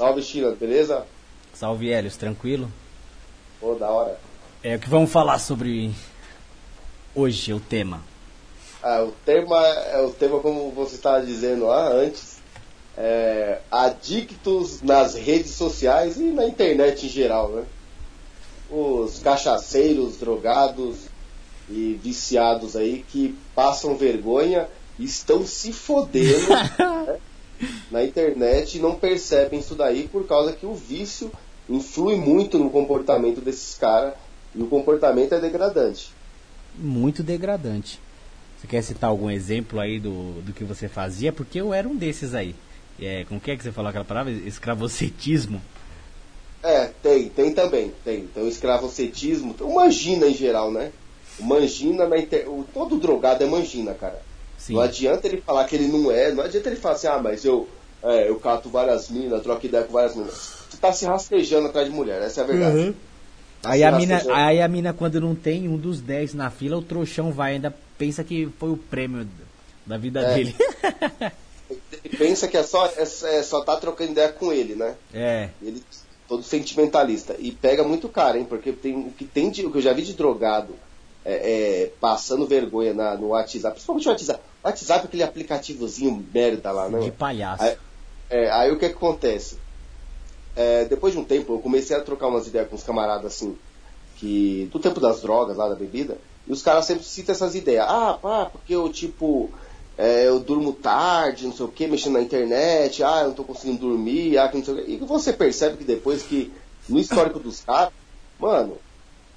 [0.00, 1.04] Salve, China, beleza?
[1.52, 2.72] Salve, Helios, tranquilo?
[3.60, 4.18] Pô, da hora.
[4.62, 5.90] É o que vamos falar sobre
[7.14, 8.02] hoje, o tema.
[8.82, 12.38] Ah, o tema é o tema como você estava dizendo lá antes.
[12.96, 17.64] É, adictos nas redes sociais e na internet em geral, né?
[18.70, 20.96] Os cachaceiros, drogados
[21.68, 24.66] e viciados aí que passam vergonha
[24.98, 26.48] estão se fodendo
[27.06, 27.20] né?
[27.90, 31.30] Na internet e não percebem isso daí por causa que o vício
[31.68, 34.14] influi muito no comportamento desses caras
[34.54, 36.12] e o comportamento é degradante.
[36.76, 38.00] Muito degradante.
[38.58, 41.32] Você quer citar algum exemplo aí do, do que você fazia?
[41.32, 42.54] Porque eu era um desses aí.
[43.00, 44.30] É, como que é que você falou aquela palavra?
[44.30, 45.60] Escravocetismo?
[46.62, 48.20] É, tem, tem também, tem.
[48.20, 50.92] Então, escravocetismo, o mangina em geral, né?
[51.38, 52.50] O mangina na inter...
[52.50, 54.20] o, todo drogado é mangina, cara.
[54.58, 54.74] Sim.
[54.74, 57.46] Não adianta ele falar que ele não é, não adianta ele falar assim, ah, mas
[57.46, 57.66] eu,
[58.02, 60.52] é, eu cato várias minas, troco ideia com várias minas.
[60.70, 62.76] Tu tá se rastejando atrás de mulher, essa é a verdade.
[62.76, 62.94] Uhum.
[63.62, 66.78] Tá aí, a mina, aí a mina, quando não tem um dos 10 na fila,
[66.78, 69.28] o trouxão vai ainda pensa que foi o prêmio
[69.84, 70.34] da vida é.
[70.34, 70.56] dele.
[72.02, 74.94] ele pensa que é só, é, é, só tá trocando ideia com ele, né?
[75.12, 75.50] É.
[75.62, 75.82] Ele
[76.30, 77.34] todo sentimentalista.
[77.40, 78.46] E pega muito cara, hein?
[78.48, 80.74] Porque tem, o que tem de, o que eu já vi de drogado
[81.24, 84.40] é, é, passando vergonha na, no WhatsApp, principalmente o WhatsApp.
[84.62, 87.00] O WhatsApp é aquele aplicativozinho merda lá, né?
[87.00, 87.64] De palhaço.
[87.64, 87.76] Aí,
[88.30, 89.58] é, aí o que, que acontece?
[90.56, 93.56] É, depois de um tempo, eu comecei a trocar umas ideias com os camaradas assim,
[94.16, 97.86] que do tempo das drogas lá, da bebida, e os caras sempre citam essas ideias.
[97.88, 99.50] Ah, pá, porque eu, tipo,
[99.98, 103.44] é, eu durmo tarde, não sei o que, mexendo na internet, ah, eu não tô
[103.44, 104.92] conseguindo dormir, ah, que não sei o que.
[104.92, 106.52] E você percebe que depois que,
[106.88, 107.92] no histórico dos caras,
[108.38, 108.78] mano,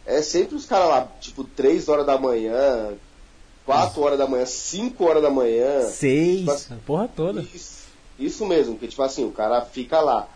[0.05, 2.93] é sempre os caras lá, tipo, 3 horas da manhã,
[3.65, 5.81] 4 horas da manhã, 5 horas da manhã.
[5.89, 7.41] 6, tipo assim, porra toda.
[7.41, 7.82] Isso,
[8.17, 10.27] isso mesmo, que tipo assim, o cara fica lá.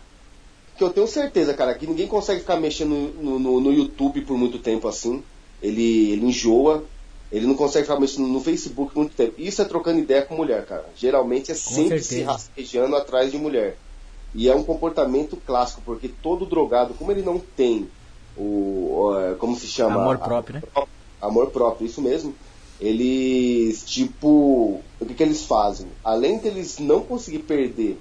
[0.76, 4.36] Que eu tenho certeza, cara, que ninguém consegue ficar mexendo no, no, no YouTube por
[4.36, 5.22] muito tempo assim.
[5.60, 6.84] Ele, ele enjoa,
[7.32, 9.34] ele não consegue ficar mexendo no Facebook muito tempo.
[9.38, 10.86] Isso é trocando ideia com mulher, cara.
[10.96, 12.08] Geralmente é com sempre certeza.
[12.08, 13.76] se rastejando atrás de mulher.
[14.34, 17.88] E é um comportamento clássico, porque todo drogado, como ele não tem
[18.36, 20.00] o, o como se chama?
[20.00, 20.62] Amor próprio, né?
[21.20, 22.34] Amor próprio, isso mesmo.
[22.80, 25.88] Eles, tipo, o que, que eles fazem?
[26.04, 28.00] Além deles não conseguir perder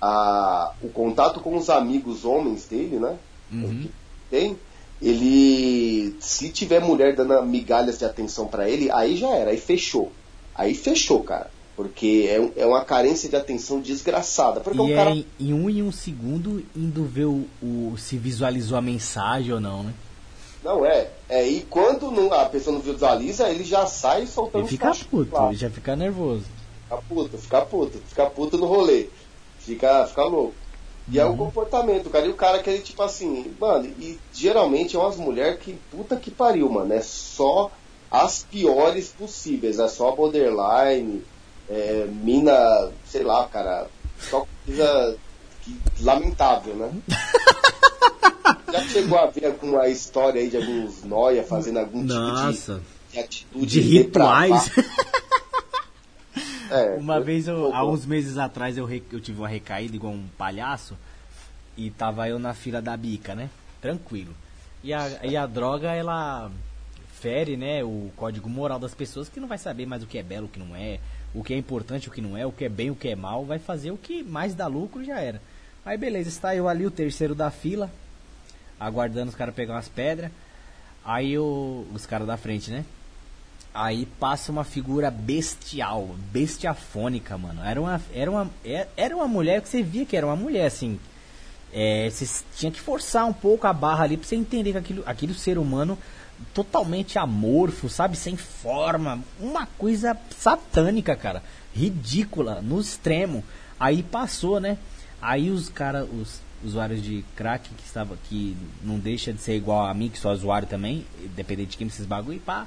[0.00, 3.16] a, o contato com os amigos homens dele, né?
[3.52, 3.88] Uhum.
[4.30, 4.56] Tem,
[5.00, 10.10] ele, se tiver mulher dando migalhas de atenção para ele, aí já era, aí fechou.
[10.54, 11.50] Aí fechou, cara.
[11.76, 14.60] Porque é, é uma carência de atenção desgraçada.
[14.60, 15.10] Porque e é cara...
[15.38, 19.82] em um em um segundo indo ver o, o, se visualizou a mensagem ou não,
[19.82, 19.92] né?
[20.66, 21.08] Não, é.
[21.28, 25.36] é e quando não, a pessoa não visualiza, ele já sai soltando Ele fica puto,
[25.46, 26.44] ele já fica nervoso.
[26.82, 29.08] Fica puto, fica puto, fica puto no rolê.
[29.60, 30.54] Fica, fica louco.
[31.08, 31.24] E uhum.
[31.24, 32.26] é o comportamento, cara.
[32.26, 36.16] E o cara que ele, tipo assim, mano, e geralmente é umas mulheres que, puta
[36.16, 36.92] que pariu, mano.
[36.92, 37.70] É só
[38.10, 39.78] as piores possíveis.
[39.78, 41.22] É só borderline,
[41.70, 43.86] é, mina, sei lá, cara,
[44.18, 45.16] só coisa
[45.62, 46.90] que, lamentável, né?
[48.76, 52.74] Já chegou a ver alguma história aí de alguns noia fazendo algum Nossa.
[52.74, 54.70] tipo de, de atitude de rituais?
[56.70, 60.26] é, uma vez, eu, há uns meses atrás, eu, eu tive uma recaída igual um
[60.36, 60.94] palhaço
[61.76, 63.48] e tava eu na fila da bica, né?
[63.80, 64.34] Tranquilo.
[64.84, 66.50] E a, e a droga, ela
[67.20, 70.22] fere, né, o código moral das pessoas que não vai saber mais o que é
[70.22, 71.00] belo, o que não é,
[71.34, 73.16] o que é importante, o que não é, o que é bem, o que é
[73.16, 75.40] mal, vai fazer o que mais dá lucro já era.
[75.84, 77.90] Aí beleza, está eu ali, o terceiro da fila,
[78.78, 80.30] aguardando os caras pegar umas pedras.
[81.04, 82.84] Aí o, os caras da frente, né?
[83.72, 87.62] Aí passa uma figura bestial, bestiafônica, mano.
[87.62, 90.66] Era uma, era uma, é, era uma mulher que você via que era uma mulher,
[90.66, 90.98] assim.
[91.72, 95.02] É, você tinha que forçar um pouco a barra ali pra você entender que aquilo,
[95.04, 95.98] aquele ser humano
[96.54, 98.16] totalmente amorfo, sabe?
[98.16, 99.20] Sem forma.
[99.38, 101.42] Uma coisa satânica, cara.
[101.74, 103.44] Ridícula, no extremo.
[103.78, 104.78] Aí passou, né?
[105.20, 109.86] Aí os caras, os usuários de crack que estava que não deixa de ser igual
[109.86, 112.66] a mim, que sou usuário também, dependente de quem esses bagulho, e pá.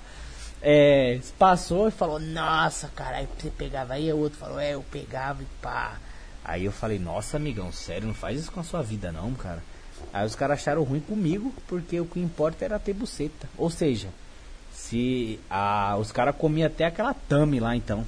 [0.62, 5.42] É, passou e falou, nossa, caralho, você pegava aí, o outro falou, é, eu pegava
[5.42, 5.98] e pá.
[6.44, 9.62] Aí eu falei, nossa amigão, sério, não faz isso com a sua vida não, cara.
[10.12, 13.48] Aí os caras acharam ruim comigo, porque o que importa era ter buceta.
[13.58, 14.10] Ou seja,
[14.74, 18.06] se a, os caras comiam até aquela tame lá então.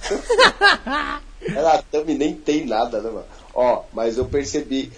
[1.54, 3.39] Ela tame nem tem nada, né, mano?
[3.54, 4.92] Ó, mas eu percebi,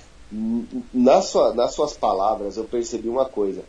[0.93, 3.64] na sua, nas suas palavras, eu percebi uma coisa.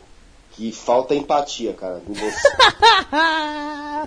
[0.52, 2.50] Que falta empatia, cara, em você.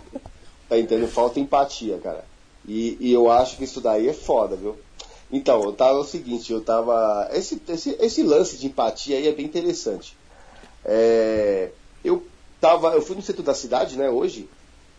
[0.69, 1.09] tá entendendo?
[1.09, 2.23] Falta empatia, cara.
[2.65, 4.77] E, e, eu acho que isso daí é foda, viu?
[5.31, 7.29] Então, eu tava o seguinte, eu tava.
[7.33, 10.15] Esse, esse, esse lance de empatia aí é bem interessante.
[10.85, 11.69] É,
[12.03, 12.25] eu
[12.61, 12.93] tava.
[12.93, 14.49] Eu fui no centro da cidade, né, hoje,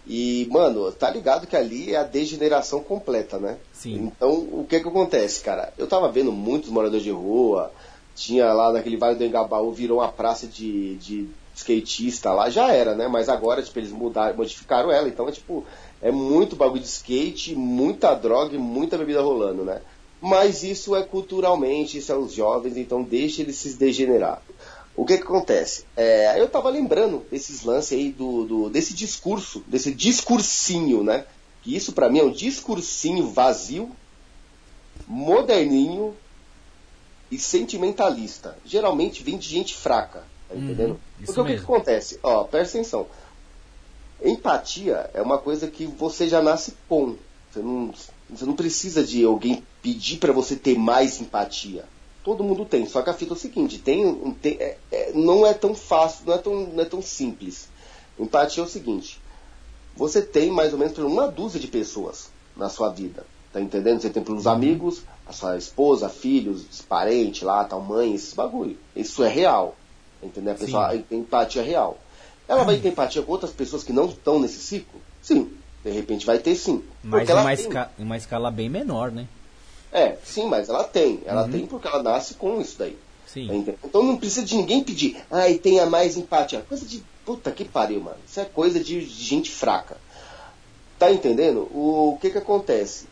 [0.09, 3.59] e, mano, tá ligado que ali é a degeneração completa, né?
[3.75, 4.11] Sim.
[4.17, 5.71] Então, o que que acontece, cara?
[5.77, 7.71] Eu tava vendo muitos moradores de rua,
[8.17, 12.95] tinha lá naquele Vale do Engabaú, virou uma praça de, de skatista lá, já era,
[12.95, 13.07] né?
[13.07, 15.67] Mas agora, tipo, eles mudaram, modificaram ela, então é tipo,
[16.01, 19.83] é muito bagulho de skate, muita droga e muita bebida rolando, né?
[20.23, 24.41] Mas isso é culturalmente, isso é os jovens, então deixa eles se degenerar.
[24.99, 25.85] O que que acontece?
[25.97, 31.25] É, eu tava lembrando desses lances aí, do, do, desse discurso, desse discursinho, né?
[31.63, 33.93] Que isso para mim é um discursinho vazio,
[35.07, 36.17] moderninho
[37.31, 38.59] e sentimentalista.
[38.65, 41.01] Geralmente vem de gente fraca, tá Uhum, entendendo?
[41.25, 41.75] Porque o que, que mesmo.
[41.75, 42.19] acontece?
[42.21, 43.07] Ó, presta atenção.
[44.21, 47.17] Empatia é uma coisa que você já nasce com.
[47.53, 47.95] Você não,
[48.29, 51.85] você não precisa de alguém pedir para você ter mais empatia.
[52.29, 52.87] Todo mundo tem.
[52.87, 55.75] Só que a fita é o seguinte: tem, um- tem- é- é- não é tão
[55.75, 57.69] fácil, não é tão, não é tão simples.
[58.19, 59.19] Empatia é o seguinte:
[59.97, 63.25] você tem mais ou menos por uma dúzia de pessoas na sua vida.
[63.51, 64.03] Tá entendendo?
[64.03, 68.77] Você tem pelos amigos, a sua esposa, filhos, parente lá, tal, mãe, esses bagulho.
[68.95, 69.75] Isso é real.
[70.21, 70.57] Tá entendendo?
[70.57, 71.03] A pessoa Sim.
[71.09, 71.97] tem empatia real.
[72.47, 75.01] Ela vai ter empatia com outras pessoas que não estão nesse ciclo?
[75.23, 75.51] Sim.
[75.83, 76.85] De repente vai ter sim.
[77.03, 79.27] Mas em uma, esca- em uma escala bem menor, né?
[79.93, 81.21] É, sim, mas ela tem.
[81.25, 81.51] Ela Uhum.
[81.51, 82.99] tem porque ela nasce com isso daí.
[83.27, 83.63] Sim.
[83.65, 83.73] Tá?
[83.85, 86.65] Então não precisa de ninguém pedir, ai, tenha mais empatia.
[86.69, 87.03] Coisa de.
[87.25, 88.17] Puta que pariu, mano.
[88.27, 89.99] Isso é coisa de, gente fraca.
[90.99, 91.61] Tá entendendo?
[91.73, 93.07] O, que que acontece?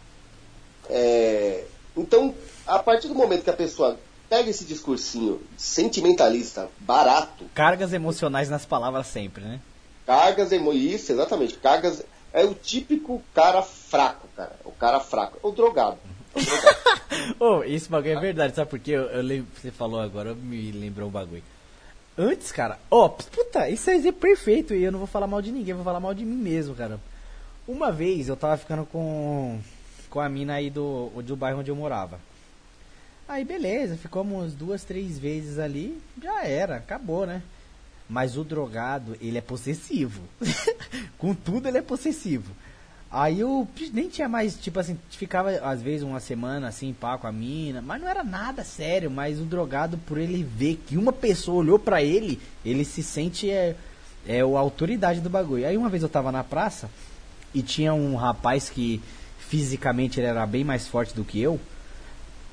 [0.89, 1.65] É,
[1.97, 2.35] então,
[2.67, 8.65] a partir do momento que a pessoa pega esse discursinho sentimentalista, barato, Cargas emocionais nas
[8.65, 9.61] palavras sempre, né?
[10.05, 10.73] cargas emo...
[10.73, 12.03] isso, exatamente, cargas
[12.33, 14.57] é o típico cara fraco, cara.
[14.65, 15.99] O cara fraco, o drogado.
[16.37, 16.97] O drogado.
[17.41, 18.93] Ô, esse bagulho é verdade, sabe por quê?
[18.93, 21.43] Eu, eu lembro, você falou agora, me lembrou um bagulho.
[22.17, 25.75] Antes, cara, ó, puta, isso é perfeito e eu não vou falar mal de ninguém,
[25.75, 26.99] vou falar mal de mim mesmo, cara.
[27.69, 29.59] Uma vez eu tava ficando com,
[30.09, 32.19] com a mina aí do, do bairro onde eu morava.
[33.29, 37.43] Aí beleza, ficamos duas, três vezes ali, já era, acabou, né?
[38.09, 40.23] Mas o drogado, ele é possessivo.
[41.19, 42.51] com tudo ele é possessivo.
[43.11, 47.27] Aí eu nem tinha mais, tipo assim, ficava às vezes uma semana assim, pá, com
[47.27, 51.13] a mina, mas não era nada sério, mas o drogado, por ele ver que uma
[51.13, 53.77] pessoa olhou pra ele, ele se sente é,
[54.27, 55.67] é a autoridade do bagulho.
[55.67, 56.91] Aí uma vez eu tava na praça
[57.55, 59.01] e tinha um rapaz que
[59.39, 61.61] fisicamente ele era bem mais forte do que eu,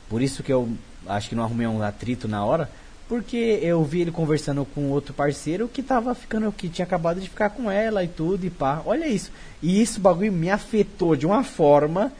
[0.07, 0.69] por isso que eu
[1.07, 2.69] acho que não arrumei um atrito na hora,
[3.13, 7.29] porque eu vi ele conversando com outro parceiro que tava ficando, que tinha acabado de
[7.29, 8.81] ficar com ela e tudo e pá.
[8.87, 9.29] Olha isso.
[9.61, 12.11] E isso bagulho me afetou de uma forma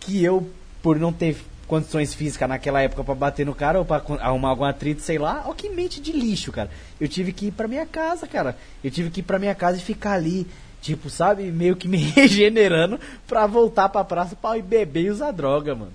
[0.00, 0.46] que eu,
[0.82, 4.50] por não ter condições físicas naquela época pra bater no cara ou pra con- arrumar
[4.50, 6.70] algum atrito, sei lá, ó que mente de lixo, cara.
[7.00, 8.54] Eu tive que ir pra minha casa, cara.
[8.84, 10.46] Eu tive que ir pra minha casa e ficar ali,
[10.82, 15.30] tipo, sabe, meio que me regenerando pra voltar pra praça pra ir beber e usar
[15.30, 15.92] droga, mano.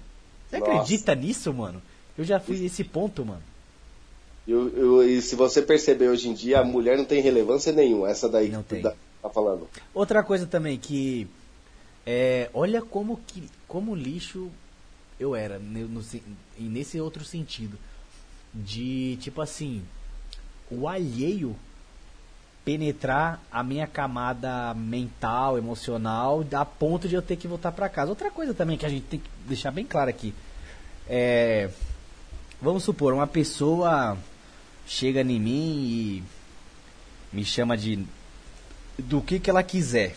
[0.49, 0.71] Você Nossa.
[0.71, 1.79] acredita nisso, mano?
[2.17, 3.43] Eu já fui esse ponto, mano.
[4.51, 8.09] Eu- eu- e se você perceber hoje em dia, a mulher não tem relevância nenhuma.
[8.09, 9.67] Essa daí Não que dá- tá falando.
[9.93, 11.27] Outra coisa também que
[12.05, 14.49] é, olha como que como lixo
[15.19, 16.01] eu era no
[16.57, 17.77] e nesse outro sentido
[18.53, 19.83] de tipo assim
[20.71, 21.55] o alheio
[22.65, 28.09] penetrar a minha camada mental, emocional, a ponto de eu ter que voltar pra casa.
[28.09, 30.33] Outra coisa também que a gente tem que deixar bem claro aqui
[31.07, 31.69] é
[32.61, 34.17] vamos supor uma pessoa
[34.89, 36.23] chega em mim e
[37.31, 38.03] me chama de
[38.97, 40.15] do que, que ela quiser.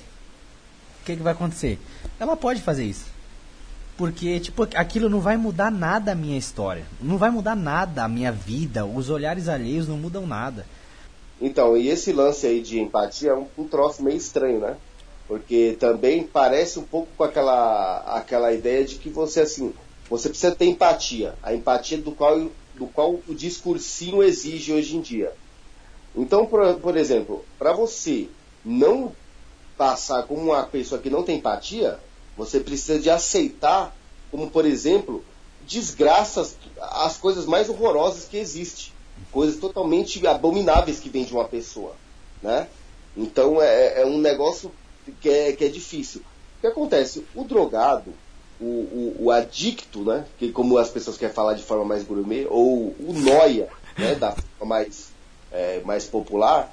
[1.01, 1.79] O que, que vai acontecer?
[2.19, 3.05] Ela pode fazer isso.
[3.97, 6.85] Porque, tipo, aquilo não vai mudar nada a minha história.
[7.01, 8.85] Não vai mudar nada a minha vida.
[8.85, 10.67] Os olhares alheios não mudam nada.
[11.41, 14.77] Então, e esse lance aí de empatia é um, um troço meio estranho, né?
[15.29, 19.73] Porque também parece um pouco com aquela, aquela ideia de que você, assim,
[20.09, 21.35] você precisa ter empatia.
[21.43, 25.33] A empatia do qual, do qual o discursinho exige hoje em dia.
[26.15, 28.29] Então, por, por exemplo, para você
[28.65, 29.13] não
[29.77, 31.99] passar como uma pessoa que não tem empatia,
[32.37, 33.95] você precisa de aceitar,
[34.31, 35.25] como por exemplo,
[35.67, 38.93] desgraças, as coisas mais horrorosas que existem,
[39.31, 41.95] coisas totalmente abomináveis que vêm de uma pessoa,
[42.43, 42.69] né?
[43.17, 44.71] Então é, é um negócio
[45.21, 46.21] que é, que é difícil.
[46.59, 47.27] O que acontece?
[47.35, 48.15] O drogado,
[48.63, 50.25] o, o, o adicto, né?
[50.39, 54.15] Que como as pessoas querem falar de forma mais gourmet, ou o noia, né?
[54.15, 55.09] Da forma mais,
[55.51, 56.73] é, mais popular,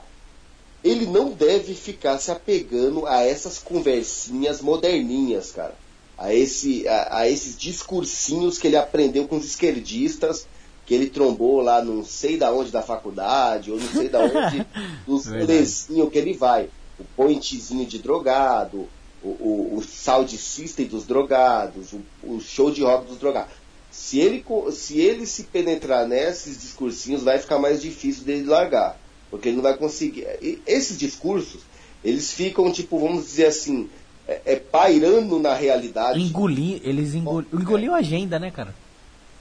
[0.83, 5.75] ele não deve ficar se apegando a essas conversinhas moderninhas, cara.
[6.17, 10.47] a, esse, a, a esses discursinhos que ele aprendeu com os esquerdistas,
[10.85, 14.65] que ele trombou lá não sei da onde da faculdade, ou não sei da onde
[15.05, 16.69] dos rolezinhos que ele vai.
[16.99, 18.87] O pointzinho de drogado,
[19.23, 23.51] o, o, o sound system dos drogados, o, o show de rock dos drogados.
[23.91, 28.97] Se ele, se ele se penetrar nesses discursinhos, vai ficar mais difícil dele largar.
[29.29, 30.25] Porque ele não vai conseguir.
[30.41, 31.61] E esses discursos,
[32.03, 33.89] eles ficam, tipo, vamos dizer assim,
[34.27, 36.19] é, é pairando na realidade.
[36.19, 38.73] Engolir, eles engol, engoliam a agenda, né, cara?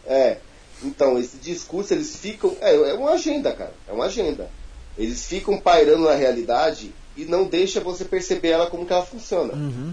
[0.06, 0.38] É.
[0.82, 2.56] Então, esse discurso, eles ficam.
[2.60, 3.72] É, é uma agenda, cara.
[3.86, 4.50] É uma agenda.
[4.96, 9.52] Eles ficam pairando na realidade e não deixa você perceber ela como que ela funciona.
[9.52, 9.92] Uhum.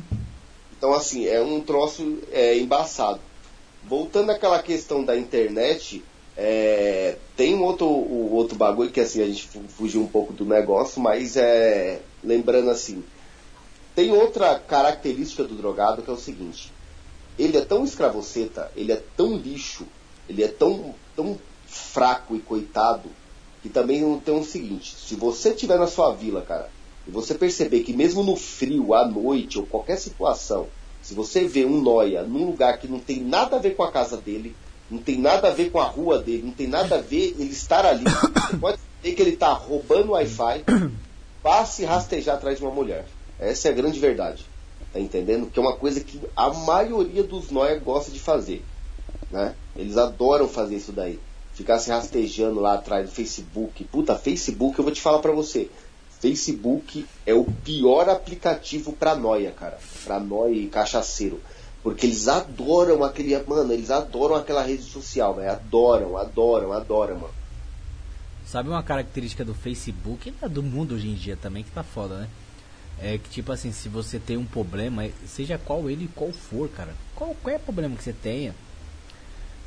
[0.77, 3.20] Então, assim, é um troço é, embaçado.
[3.84, 6.03] Voltando àquela questão da internet,
[6.38, 10.46] é, tem um outro, um outro bagulho que assim, a gente fugiu um pouco do
[10.46, 12.00] negócio, mas é.
[12.24, 13.03] Lembrando assim,
[13.96, 16.72] tem outra característica do drogado que é o seguinte:
[17.39, 19.88] ele é tão escravoceta, ele é tão lixo,
[20.29, 23.10] ele é tão, tão fraco e coitado,
[23.63, 26.70] que também não tem o seguinte: se você estiver na sua vila, cara,
[27.07, 30.67] e você perceber que mesmo no frio, à noite ou qualquer situação,
[31.01, 33.91] se você vê um noia num lugar que não tem nada a ver com a
[33.91, 34.55] casa dele,
[34.89, 37.51] não tem nada a ver com a rua dele, não tem nada a ver ele
[37.51, 40.63] estar ali, você pode ver que ele está roubando Wi-Fi,
[41.43, 43.05] passe rastejar atrás de uma mulher.
[43.39, 44.45] Essa é a grande verdade.
[44.91, 45.47] Tá entendendo?
[45.47, 48.63] Que é uma coisa que a maioria dos nóia gosta de fazer.
[49.29, 49.53] Né?
[49.75, 51.19] Eles adoram fazer isso daí.
[51.53, 53.83] Ficar se rastejando lá atrás do Facebook.
[53.85, 55.69] Puta, Facebook, eu vou te falar pra você.
[56.25, 59.77] Facebook é o pior aplicativo pra noia, cara.
[60.03, 61.39] Pra noia e cachaceiro.
[61.84, 63.38] Porque eles adoram aquele.
[63.44, 65.51] Mano, eles adoram aquela rede social, velho.
[65.51, 67.34] Adoram, adoram, adoram, mano.
[68.44, 72.17] Sabe uma característica do Facebook e do mundo hoje em dia também que tá foda,
[72.20, 72.29] né?
[73.00, 76.94] É que, tipo assim, se você tem um problema, seja qual ele qual for, cara,
[77.13, 78.55] qualquer problema que você tenha,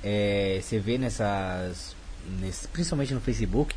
[0.02, 1.94] é, você vê nessas.
[2.40, 3.74] Nesse, principalmente no Facebook,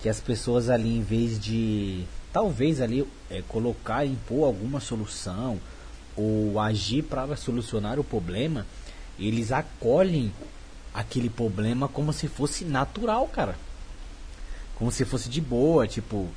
[0.00, 5.58] que as pessoas ali, em vez de talvez ali é, colocar, impor alguma solução
[6.16, 8.66] ou agir para solucionar o problema,
[9.18, 10.32] eles acolhem
[10.92, 13.56] aquele problema como se fosse natural, cara.
[14.76, 16.28] Como se fosse de boa, tipo,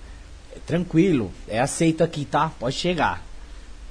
[0.66, 2.52] tranquilo, é aceito aqui, tá?
[2.60, 3.24] Pode chegar.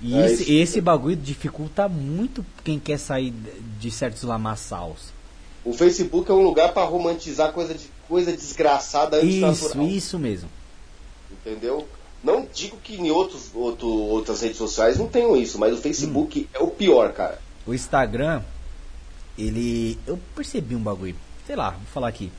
[0.01, 3.33] E é esse, esse bagulho dificulta muito quem quer sair
[3.81, 5.13] de certos lamaçals.
[5.65, 9.87] O Facebook é um lugar para romantizar coisa, de, coisa desgraçada antes Isso, natural.
[9.87, 10.49] isso mesmo.
[11.45, 11.87] Entendeu?
[12.23, 16.41] Não digo que em outros, outro, outras redes sociais não tenham isso, mas o Facebook
[16.41, 16.47] hum.
[16.55, 17.39] é o pior, cara.
[17.67, 18.43] O Instagram,
[19.39, 19.99] ele.
[20.07, 21.17] Eu percebi um bagulho.
[21.47, 22.33] Sei lá, vou falar aqui.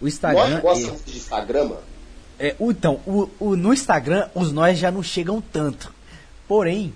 [0.00, 0.48] O Instagram.
[0.48, 1.12] Nós gostamos ele...
[1.12, 1.82] de Instagram, mano.
[2.38, 5.94] É, então, o, o, no Instagram os nós já não chegam tanto.
[6.48, 6.92] Porém,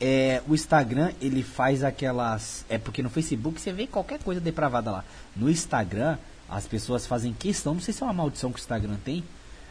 [0.00, 2.64] é, o Instagram ele faz aquelas.
[2.68, 5.04] É porque no Facebook você vê qualquer coisa depravada lá.
[5.34, 6.16] No Instagram,
[6.48, 9.24] as pessoas fazem questão, não sei se é uma maldição que o Instagram tem,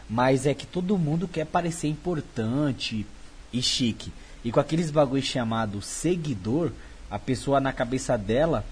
[0.08, 3.06] mas é que todo mundo quer parecer importante
[3.52, 4.12] e chique.
[4.44, 6.70] E com aqueles bagulho chamado seguidor,
[7.10, 8.64] a pessoa na cabeça dela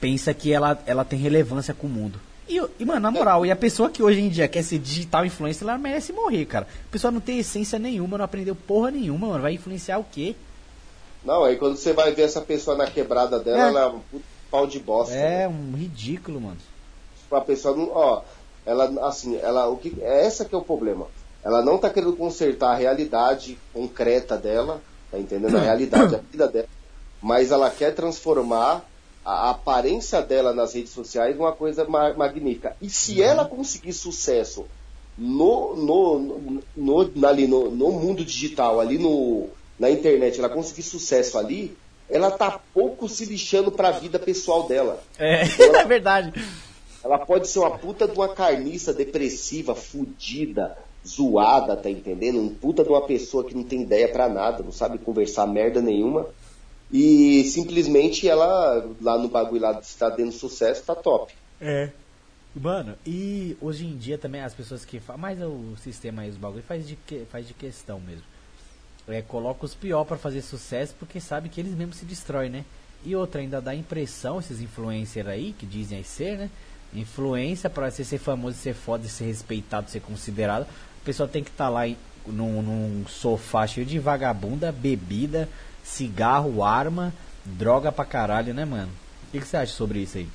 [0.00, 2.20] pensa que ela, ela tem relevância com o mundo.
[2.48, 5.24] E, e, mano, na moral, e a pessoa que hoje em dia quer ser digital
[5.24, 6.66] influencer, ela merece morrer, cara.
[6.88, 9.42] A pessoa não tem essência nenhuma, não aprendeu porra nenhuma, mano.
[9.42, 10.36] Vai influenciar o quê?
[11.24, 13.68] Não, aí quando você vai ver essa pessoa na quebrada dela, é.
[13.68, 15.14] ela é um pau de bosta.
[15.14, 15.48] É, né?
[15.48, 16.58] um ridículo, mano.
[17.22, 17.90] Tipo, a pessoa não.
[17.90, 18.22] Ó,
[18.66, 19.68] ela, assim, ela.
[19.68, 21.06] O que, é essa que é o problema.
[21.44, 24.80] Ela não tá querendo consertar a realidade concreta dela,
[25.10, 25.56] tá entendendo?
[25.56, 26.68] A realidade, a vida dela.
[27.20, 28.84] Mas ela quer transformar
[29.24, 32.76] a aparência dela nas redes sociais uma coisa ma magnífica.
[32.80, 33.26] E se uhum.
[33.26, 34.66] ela conseguir sucesso
[35.16, 40.82] no, no, no, no, ali no, no mundo digital, ali no, na internet, ela conseguir
[40.82, 41.76] sucesso ali,
[42.08, 45.02] ela tá pouco se lixando para a vida pessoal dela.
[45.18, 46.32] É, ela, é verdade.
[47.04, 52.40] Ela pode ser uma puta de uma carniça depressiva, fudida, zoada, tá entendendo?
[52.40, 55.82] Um puta de uma pessoa que não tem ideia para nada, não sabe conversar merda
[55.82, 56.26] nenhuma.
[56.90, 61.34] E simplesmente ela, lá no bagulho lá, está dando sucesso, tá top.
[61.60, 61.90] É.
[62.54, 65.20] Mano, e hoje em dia também as pessoas que fazem.
[65.20, 68.24] Mas o sistema aí, os bagulho faz de, que, faz de questão mesmo.
[69.06, 72.64] É, coloca os pior para fazer sucesso porque sabe que eles mesmos se destroem, né?
[73.04, 76.50] E outra, ainda dá impressão, esses influencers aí, que dizem aí ser, né?
[76.94, 80.62] Influência para você ser famoso, ser foda, ser respeitado, ser considerado.
[80.62, 81.96] A pessoa tem que estar tá lá em,
[82.26, 85.48] num, num sofá cheio de vagabunda, bebida,
[85.82, 87.12] cigarro, arma,
[87.44, 88.92] droga pra caralho, né, mano?
[89.28, 90.28] O que, que você acha sobre isso aí?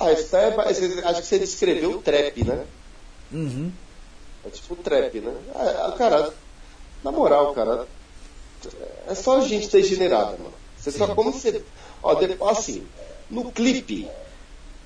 [0.00, 2.64] Ah, isso é, acho que você descreveu o trap, né?
[3.32, 3.70] Uhum.
[4.46, 5.34] É tipo o trap, né?
[5.54, 6.32] Ah, cara,
[7.04, 7.86] na moral, cara,
[9.06, 10.52] é só gente degenerada, mano.
[10.78, 11.62] Você só como você.
[12.02, 12.86] Ó, depois, assim,
[13.28, 14.08] no clipe,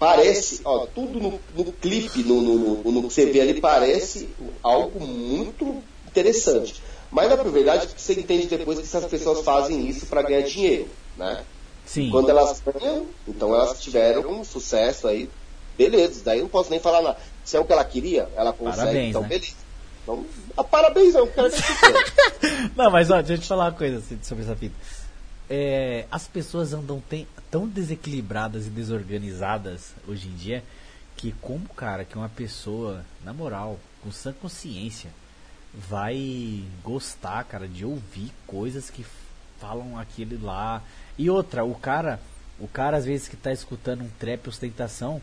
[0.03, 4.29] parece, ó, tudo no, no clipe, no, no, no, no que você vê ali, parece
[4.61, 6.83] algo muito interessante.
[7.09, 11.45] Mas na verdade você entende depois que essas pessoas fazem isso para ganhar dinheiro, né?
[11.87, 12.11] Sim.
[12.11, 15.31] Quando elas ganham, então elas tiveram um sucesso aí,
[15.79, 17.19] beleza, daí eu não posso nem falar nada.
[17.45, 19.29] Se é o que ela queria, ela consegue, Parabéns, então né?
[19.29, 19.63] beleza.
[20.03, 21.63] Então, ah, parabéns, eu quero que
[22.77, 24.75] Não, mas ó, deixa eu te falar uma coisa sobre essa fita.
[25.55, 30.65] É, as pessoas andam tem- tão desequilibradas e desorganizadas hoje em dia
[31.15, 35.11] que como, cara, que uma pessoa, na moral, com sã consciência,
[35.75, 39.05] vai gostar, cara, de ouvir coisas que
[39.61, 40.83] falam aquele lá.
[41.19, 42.19] E outra, o cara,
[42.59, 45.21] o cara às vezes que tá escutando um trap ostentação,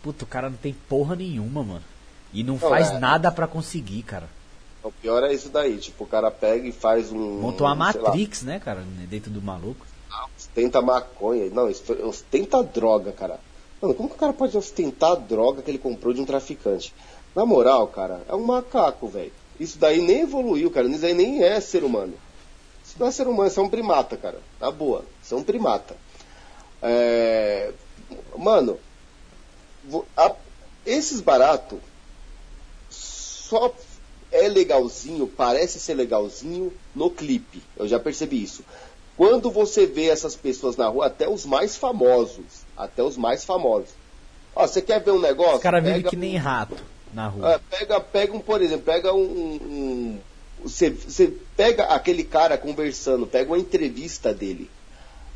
[0.00, 1.84] puta, o cara não tem porra nenhuma, mano.
[2.32, 2.98] E não, Não, faz é.
[3.00, 4.28] nada pra conseguir, cara.
[4.88, 7.40] O pior é isso daí, tipo, o cara pega e faz um.
[7.40, 9.84] Montou uma sei lá, Matrix, né, cara, dentro do maluco.
[10.34, 11.50] ostenta maconha.
[11.50, 11.70] Não,
[12.08, 13.38] ostenta droga, cara.
[13.82, 16.94] Mano, como que o cara pode ostentar a droga que ele comprou de um traficante?
[17.34, 19.32] Na moral, cara, é um macaco, velho.
[19.60, 20.88] Isso daí nem evoluiu, cara.
[20.88, 22.14] Isso daí nem é ser humano.
[22.84, 24.40] Isso não é ser humano, isso é um primata, cara.
[24.58, 25.94] Na boa, isso é um primata.
[26.80, 27.72] É...
[28.36, 28.78] Mano,
[30.16, 30.34] a-
[30.86, 31.78] esses baratos
[32.90, 33.72] só
[34.30, 37.62] é legalzinho, parece ser legalzinho no clipe.
[37.76, 38.62] Eu já percebi isso.
[39.16, 42.44] Quando você vê essas pessoas na rua, até os mais famosos,
[42.76, 43.90] até os mais famosos.
[44.54, 45.56] Ó, você quer ver um negócio?
[45.56, 46.76] Os caras vivem que nem rato
[47.12, 47.60] na rua.
[47.70, 49.20] pega, pega um, por exemplo, pega um.
[49.22, 50.18] um-
[50.62, 54.68] você, você pega aquele cara conversando, pega uma entrevista dele.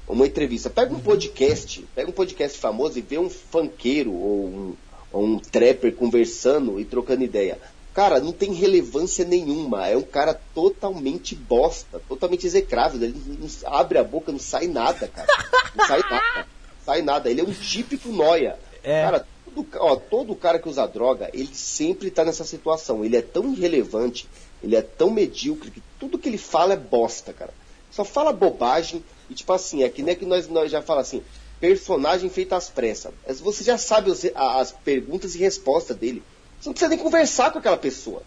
[0.08, 0.68] Uma entrevista.
[0.68, 4.75] Pega um podcast, pega um podcast famoso e vê um funkeiro ou um,
[5.12, 7.58] ou um trapper conversando e trocando ideia.
[7.94, 9.87] Cara, não tem relevância nenhuma.
[9.87, 13.02] É um cara totalmente bosta, totalmente execrável.
[13.02, 15.28] Ele não, abre a boca, não sai nada, cara.
[15.75, 16.46] Não sai nada.
[16.84, 17.30] Sai nada.
[17.30, 18.58] Ele é um típico noia.
[18.82, 19.02] É.
[19.02, 23.05] Cara, todo, ó, todo cara que usa droga, ele sempre tá nessa situação.
[23.05, 24.26] Ele é tão irrelevante,
[24.62, 27.52] ele é tão medíocre que tudo que ele fala é bosta, cara.
[27.90, 31.22] Só fala bobagem e tipo assim, é que nem que nós, nós já fala assim,
[31.61, 33.12] personagem feito às pressas.
[33.26, 36.22] Mas Você já sabe as perguntas e respostas dele.
[36.62, 38.22] Você não precisa nem conversar com aquela pessoa.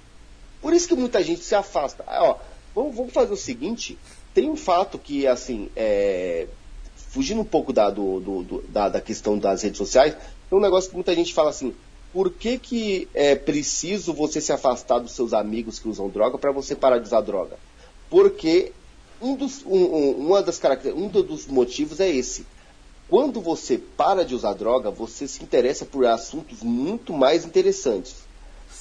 [0.61, 2.03] Por isso que muita gente se afasta.
[2.05, 2.37] Ah, ó,
[2.75, 3.97] vamos, vamos fazer o seguinte,
[4.33, 6.45] tem um fato que, assim, é,
[7.09, 10.15] fugindo um pouco da, do- do- da, da questão das redes sociais,
[10.49, 11.73] tem um negócio que muita gente fala assim,
[12.11, 16.51] por que, que é preciso você se afastar dos seus amigos que usam droga para
[16.51, 17.57] você parar de usar droga?
[18.09, 18.73] Porque
[19.21, 20.59] um dos, um, um- uma das
[20.93, 22.45] um do- dos motivos é esse.
[23.07, 28.24] Quando você para de usar droga, você se interessa por assuntos muito mais interessantes.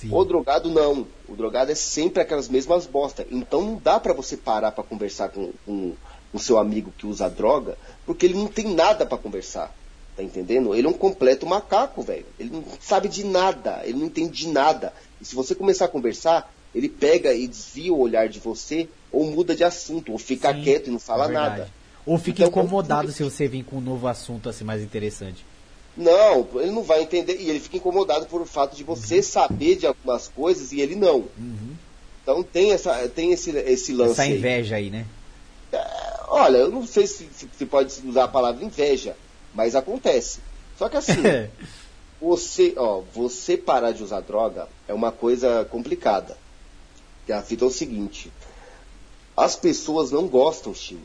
[0.00, 0.08] Sim.
[0.12, 1.06] O drogado não.
[1.28, 3.26] O drogado é sempre aquelas mesmas bosta.
[3.30, 5.94] Então não dá pra você parar pra conversar com, com
[6.32, 9.74] o seu amigo que usa droga, porque ele não tem nada pra conversar.
[10.16, 10.74] Tá entendendo?
[10.74, 12.26] Ele é um completo macaco, velho.
[12.38, 14.92] Ele não sabe de nada, ele não entende de nada.
[15.20, 19.24] E se você começar a conversar, ele pega e desvia o olhar de você, ou
[19.30, 21.70] muda de assunto, ou fica Sim, quieto e não fala é nada.
[22.06, 25.44] Ou fica Então, incomodado se você vir com um novo assunto assim mais interessante.
[25.96, 27.36] Não, ele não vai entender.
[27.40, 30.96] E ele fica incomodado por o fato de você saber de algumas coisas e ele
[30.96, 31.18] não.
[31.38, 31.74] Uhum.
[32.22, 34.12] Então tem, essa, tem esse, esse lance.
[34.12, 34.36] Essa aí.
[34.36, 35.06] inveja aí, né?
[36.28, 39.16] Olha, eu não sei se, se, se pode usar a palavra inveja,
[39.54, 40.40] mas acontece.
[40.76, 41.22] Só que assim,
[42.20, 46.36] você, ó, você parar de usar droga é uma coisa complicada.
[47.28, 48.32] E a fita é o seguinte:
[49.36, 51.00] as pessoas não gostam, Chico.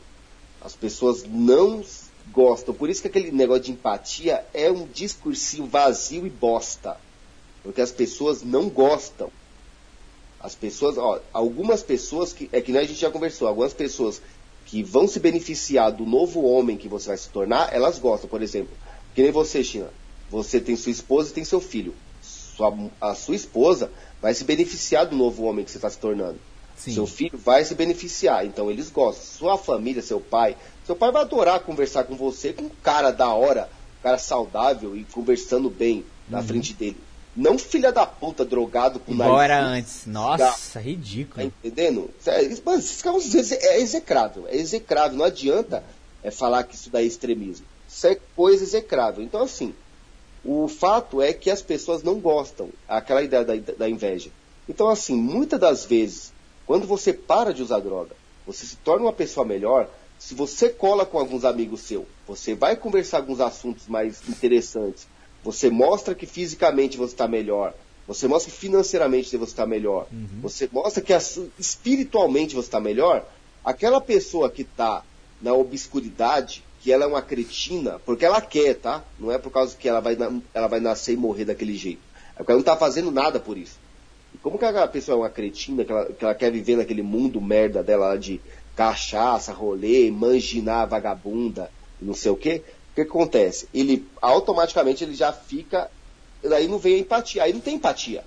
[0.60, 1.82] As pessoas não
[2.32, 2.74] gostam.
[2.74, 6.96] Por isso que aquele negócio de empatia é um discursinho vazio e bosta.
[7.62, 9.30] Porque as pessoas não gostam.
[10.40, 12.48] As pessoas, ó, algumas pessoas que.
[12.52, 14.22] É que nem a gente já conversou, algumas pessoas
[14.66, 18.30] que vão se beneficiar do novo homem que você vai se tornar, elas gostam.
[18.30, 18.74] Por exemplo,
[19.14, 19.90] que nem você, China.
[20.30, 21.94] Você tem sua esposa e tem seu filho.
[22.22, 23.90] Sua, a sua esposa
[24.22, 26.38] vai se beneficiar do novo homem que você está se tornando.
[26.80, 26.94] Sim.
[26.94, 29.24] Seu filho vai se beneficiar, então eles gostam.
[29.24, 33.32] Sua família, seu pai, seu pai vai adorar conversar com você, com um cara da
[33.34, 36.96] hora, um cara saudável e conversando bem na frente dele.
[37.36, 40.06] Não filha da puta, drogado com nariz sujo, antes.
[40.06, 41.46] Nossa, Tá ridículo.
[41.46, 42.10] entendendo?
[42.26, 45.16] É, Mano, esses caras é execrável, é execrável.
[45.16, 45.84] Não adianta
[46.24, 47.66] é, falar que isso daí é extremismo.
[47.88, 49.22] Isso é coisa execrável.
[49.22, 49.74] Então, assim,
[50.44, 52.70] o fato é que as pessoas não gostam.
[52.88, 54.30] Aquela ideia da, da inveja.
[54.68, 56.32] Então, assim, muitas das vezes,
[56.70, 58.14] quando você para de usar droga,
[58.46, 59.90] você se torna uma pessoa melhor.
[60.20, 65.08] Se você cola com alguns amigos seus, você vai conversar alguns assuntos mais interessantes.
[65.42, 67.74] Você mostra que fisicamente você está melhor.
[68.06, 70.06] Você mostra que financeiramente você está melhor.
[70.42, 71.12] Você mostra que
[71.58, 73.26] espiritualmente você está melhor.
[73.64, 75.02] Aquela pessoa que está
[75.42, 79.02] na obscuridade que ela é uma cretina, porque ela quer, tá?
[79.18, 80.16] Não é por causa que ela vai,
[80.54, 82.00] ela vai nascer e morrer daquele jeito.
[82.36, 83.79] É porque ela não tá fazendo nada por isso.
[84.42, 87.40] Como que a pessoa é uma cretina, que ela, que ela quer viver naquele mundo
[87.40, 88.40] merda dela de
[88.74, 93.68] cachaça, rolê, manginar, vagabunda, não sei o quê, o que acontece?
[93.74, 95.90] Ele automaticamente ele já fica.
[96.42, 97.42] Daí não vem a empatia.
[97.42, 98.24] Aí não tem empatia.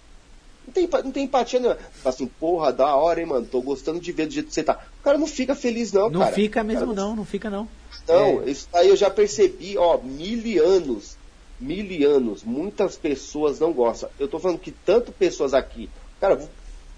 [0.66, 1.78] Não tem, não tem empatia nenhuma.
[1.78, 3.46] Fala assim, porra, da hora, hein, mano?
[3.46, 4.80] Tô gostando de ver do jeito que você tá.
[5.02, 6.26] O cara não fica feliz, não, não cara.
[6.26, 7.68] Não fica mesmo, não, não, não fica, não.
[8.08, 8.50] Não, é.
[8.50, 11.18] isso aí eu já percebi, ó, mil anos.
[11.60, 12.44] Mil anos.
[12.44, 14.10] Muitas pessoas não gostam.
[14.20, 15.90] Eu tô falando que tanto pessoas aqui,
[16.24, 16.40] cara,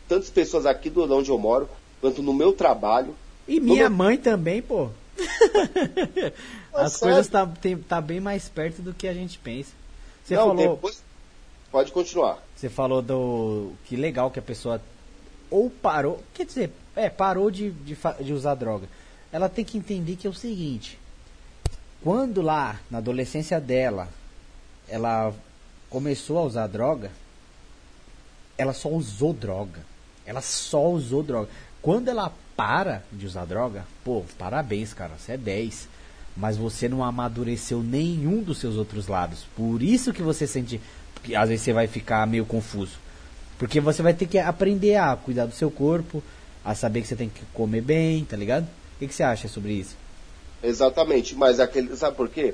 [0.08, 1.68] tantas pessoas aqui do onde eu moro,
[2.00, 3.16] quanto no meu trabalho.
[3.48, 3.98] E minha meu...
[3.98, 4.90] mãe também, pô.
[6.72, 9.72] As coisas tá, tem, tá bem mais perto do que a gente pensa.
[10.24, 10.76] Você não, falou.
[10.76, 11.04] Depois...
[11.72, 12.38] Pode continuar.
[12.56, 13.72] Você falou do.
[13.86, 14.80] Que legal que a pessoa
[15.50, 16.24] ou parou.
[16.34, 18.88] Quer dizer, é, parou de, de, de usar droga.
[19.32, 21.00] Ela tem que entender que é o seguinte.
[22.04, 24.08] Quando lá, na adolescência dela,
[24.88, 25.34] ela
[25.90, 27.12] começou a usar droga,
[28.58, 29.82] ela só usou droga.
[30.26, 31.50] Ela só usou droga.
[31.82, 35.88] Quando ela para de usar droga, pô, parabéns, cara, você é 10.
[36.36, 39.46] Mas você não amadureceu nenhum dos seus outros lados.
[39.56, 40.82] Por isso que você sente
[41.24, 42.98] que às vezes você vai ficar meio confuso.
[43.58, 46.22] Porque você vai ter que aprender a cuidar do seu corpo,
[46.64, 48.64] a saber que você tem que comer bem, tá ligado?
[48.66, 49.96] O que, que você acha sobre isso?
[50.62, 51.96] Exatamente, mas aquele.
[51.96, 52.54] Sabe por quê?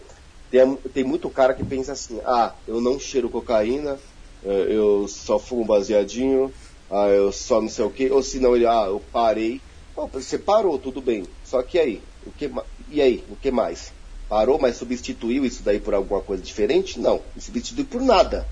[0.49, 3.97] Tem, tem muito cara que pensa assim, ah, eu não cheiro cocaína,
[4.43, 6.51] eu só fumo baseadinho,
[6.89, 9.61] ah, eu só não sei o quê, ou se não, ele, ah, eu parei.
[9.95, 11.25] Bom, você parou, tudo bem.
[11.45, 12.51] Só que aí, o que,
[12.89, 13.93] e aí, o que mais?
[14.27, 16.99] Parou, mas substituiu isso daí por alguma coisa diferente?
[16.99, 18.47] Não, não substitui por nada.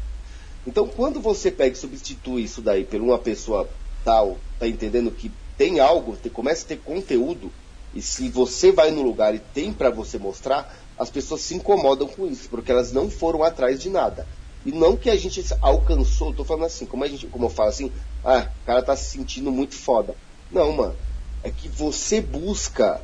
[0.67, 3.67] Então, quando você pega e substitui isso daí por uma pessoa
[4.04, 7.52] tal, tá entendendo que tem algo, te, começa a ter conteúdo,
[7.93, 12.08] e se você vai no lugar e tem para você mostrar, as pessoas se incomodam
[12.08, 14.28] com isso, porque elas não foram atrás de nada.
[14.65, 17.69] E não que a gente alcançou, tô falando assim, como a gente, como eu falo
[17.69, 17.91] assim,
[18.24, 20.15] ah, o cara tá se sentindo muito foda.
[20.52, 20.95] Não, mano.
[21.41, 23.02] É que você busca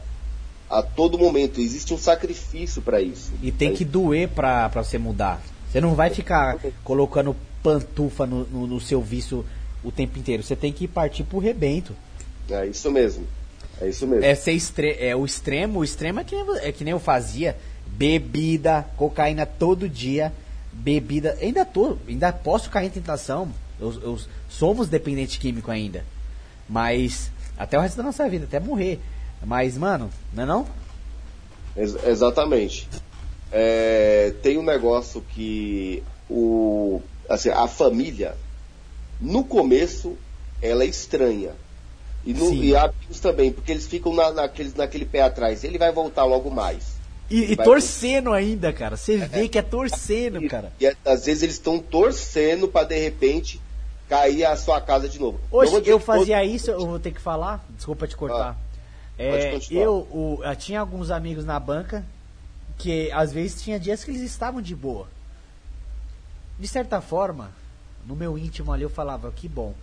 [0.70, 3.32] a todo momento, existe um sacrifício para isso.
[3.42, 5.42] E tem que doer para você mudar.
[5.72, 9.46] Você não vai ficar colocando pantufa no, no, no, seu vício
[9.84, 10.44] o tempo inteiro.
[10.44, 11.96] Você tem que partir pro rebento.
[12.50, 13.26] É isso mesmo.
[13.82, 14.24] É isso mesmo.
[14.24, 15.80] É, ser estre é o extremo.
[15.80, 17.58] O extremo é que, nem, é que nem eu fazia.
[17.88, 20.32] Bebida, cocaína todo dia.
[20.76, 21.38] Bebida.
[21.42, 21.98] Ainda tô.
[22.08, 23.52] Ainda posso cair em tentação.
[23.80, 26.06] Eu, eu, somos dependente químico ainda.
[26.68, 27.32] Mas.
[27.58, 29.00] Até o resto da nossa vida, até morrer.
[29.44, 30.68] Mas, mano, não é não?
[31.78, 32.88] Ex exatamente.
[33.52, 38.36] É, tem um negócio que o, assim, a família,
[39.22, 40.18] no começo,
[40.62, 41.52] ela é estranha.
[42.26, 45.64] E, no, e amigos também, porque eles ficam na, naquele, naquele pé atrás.
[45.64, 46.95] Ele vai voltar logo mais.
[47.30, 48.96] E, e torcendo ainda, cara.
[48.96, 50.72] Você é, vê que é torcendo, e, cara.
[50.80, 53.60] E às vezes eles estão torcendo para de repente
[54.08, 55.40] cair a sua casa de novo.
[55.52, 57.66] Hoje eu fazia isso, eu vou ter que falar.
[57.70, 58.52] Desculpa te cortar.
[58.52, 58.66] Ah,
[59.18, 62.06] é, eu, o, eu tinha alguns amigos na banca
[62.78, 65.08] que às vezes tinha dias que eles estavam de boa.
[66.60, 67.52] De certa forma,
[68.06, 69.74] no meu íntimo ali eu falava, que bom.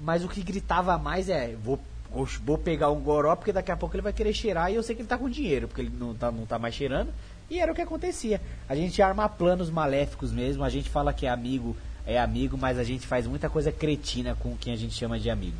[0.00, 1.78] Mas o que gritava mais é, vou,
[2.10, 4.94] vou pegar um goró porque daqui a pouco ele vai querer cheirar e eu sei
[4.94, 7.12] que ele tá com dinheiro, porque ele não tá, não tá mais cheirando.
[7.50, 8.40] E era o que acontecia.
[8.68, 12.78] A gente arma planos maléficos mesmo, a gente fala que é amigo, é amigo, mas
[12.78, 15.56] a gente faz muita coisa cretina com quem a gente chama de amigo.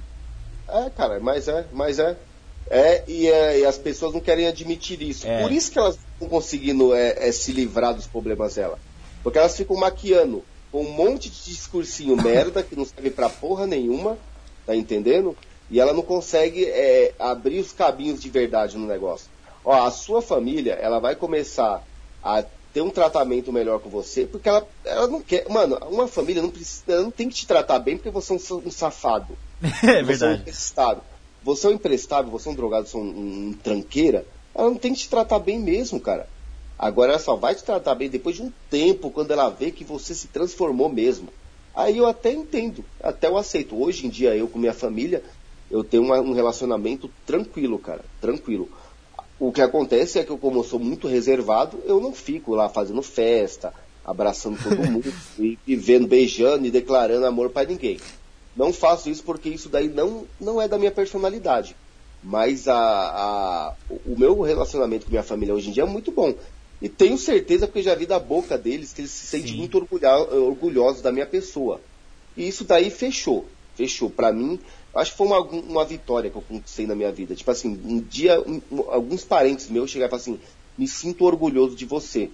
[0.69, 2.17] É, cara, mas é, mas é.
[2.71, 5.27] É, e, é, e as pessoas não querem admitir isso.
[5.27, 5.43] É.
[5.43, 8.79] Por isso que elas não estão conseguindo é, é, se livrar dos problemas dela.
[9.23, 13.67] Porque elas ficam maquiando com um monte de discursinho merda que não serve pra porra
[13.67, 14.19] nenhuma,
[14.67, 15.35] tá entendendo?
[15.71, 19.29] E ela não consegue é, abrir os caminhos de verdade no negócio.
[19.65, 21.85] Ó, a sua família, ela vai começar
[22.23, 25.49] a ter um tratamento melhor com você, porque ela, ela não quer.
[25.49, 28.71] Mano, uma família não, precisa, não tem que te tratar bem porque você é um,
[28.71, 29.37] safado.
[29.83, 30.51] É verdade.
[30.51, 30.97] Você é um
[31.43, 34.71] você é um emprestável, você é um drogado, você é um, um, um tranqueira, ela
[34.71, 36.29] não tem que te tratar bem mesmo, cara.
[36.79, 39.85] Agora ela só vai te tratar bem depois de um tempo, quando ela vê que
[39.85, 41.29] você se transformou mesmo.
[41.75, 43.81] Aí eu até entendo, até eu aceito.
[43.81, 45.23] Hoje em dia, eu com minha família,
[45.71, 48.69] eu tenho uma, um relacionamento tranquilo, cara, tranquilo.
[49.39, 52.69] O que acontece é que eu, como eu sou muito reservado, eu não fico lá
[52.69, 53.73] fazendo festa,
[54.05, 57.99] abraçando todo mundo, e, e vendo, beijando e declarando amor para ninguém.
[58.57, 61.77] Não faço isso porque isso daí não, não é da minha personalidade.
[62.23, 66.35] Mas a, a, o meu relacionamento com minha família hoje em dia é muito bom.
[66.83, 69.59] E tenho certeza, porque já vi da boca deles, que eles se sentem Sim.
[69.59, 71.81] muito orgulhosos da minha pessoa.
[72.37, 73.47] E isso daí fechou.
[73.79, 74.11] Fechou.
[74.11, 74.59] Para mim,
[74.93, 77.37] acho que foi uma, uma vitória que eu conquistei na minha vida.
[77.37, 80.45] Tipo assim, um dia, um, alguns parentes meus chegaram e falaram assim:
[80.77, 82.29] me sinto orgulhoso de você.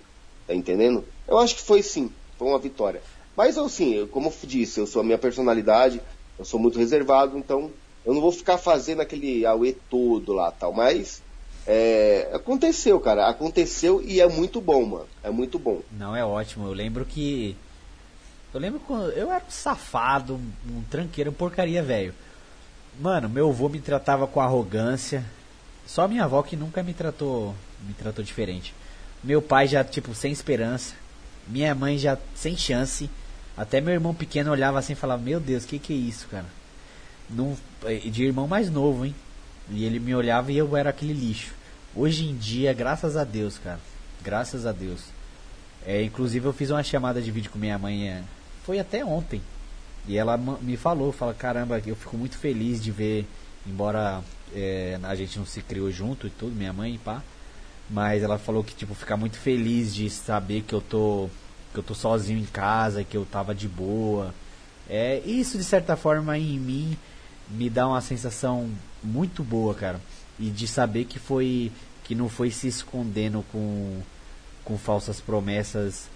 [0.47, 1.05] Tá entendendo?
[1.29, 3.03] Eu acho que foi sim, foi uma vitória.
[3.37, 6.01] Mas eu sim, como eu disse, eu sou a minha personalidade,
[6.39, 7.71] eu sou muito reservado, então
[8.07, 10.73] eu não vou ficar fazendo aquele auê todo lá tal.
[10.73, 11.23] Mas
[11.67, 13.29] é, aconteceu, cara.
[13.29, 15.07] Aconteceu e é muito bom, mano.
[15.23, 15.83] É muito bom.
[15.93, 16.67] Não, é ótimo.
[16.67, 17.55] Eu lembro que.
[18.55, 19.11] Eu lembro quando.
[19.11, 20.41] Eu era um safado,
[20.71, 22.15] um tranqueiro, um porcaria, velho.
[23.01, 25.25] Mano, meu avô me tratava com arrogância.
[25.85, 27.53] Só minha avó que nunca me tratou.
[27.85, 28.73] Me tratou diferente.
[29.25, 30.95] Meu pai já, tipo, sem esperança.
[31.49, 33.11] Minha mãe já sem chance.
[33.57, 36.47] Até meu irmão pequeno olhava assim e falava: Meu Deus, que que é isso, cara?
[37.29, 37.57] Num,
[38.05, 39.15] de irmão mais novo, hein?
[39.69, 41.53] E ele me olhava e eu era aquele lixo.
[41.97, 43.81] Hoje em dia, graças a Deus, cara.
[44.23, 45.01] Graças a Deus.
[45.85, 48.23] É, inclusive eu fiz uma chamada de vídeo com minha mãe.
[48.65, 49.43] Foi até ontem.
[50.07, 53.27] E ela me falou, fala, caramba, eu fico muito feliz de ver,
[53.67, 54.23] embora
[54.55, 57.23] é, a gente não se criou junto e tudo, minha mãe e pá.
[57.89, 61.29] Mas ela falou que tipo ficar muito feliz de saber que eu tô
[61.73, 64.35] que eu tô sozinho em casa, que eu tava de boa.
[64.89, 66.97] É, isso de certa forma em mim
[67.51, 68.71] me dá uma sensação
[69.03, 70.01] muito boa, cara.
[70.39, 71.73] E de saber que foi
[72.05, 74.01] que não foi se escondendo com
[74.65, 76.09] com falsas promessas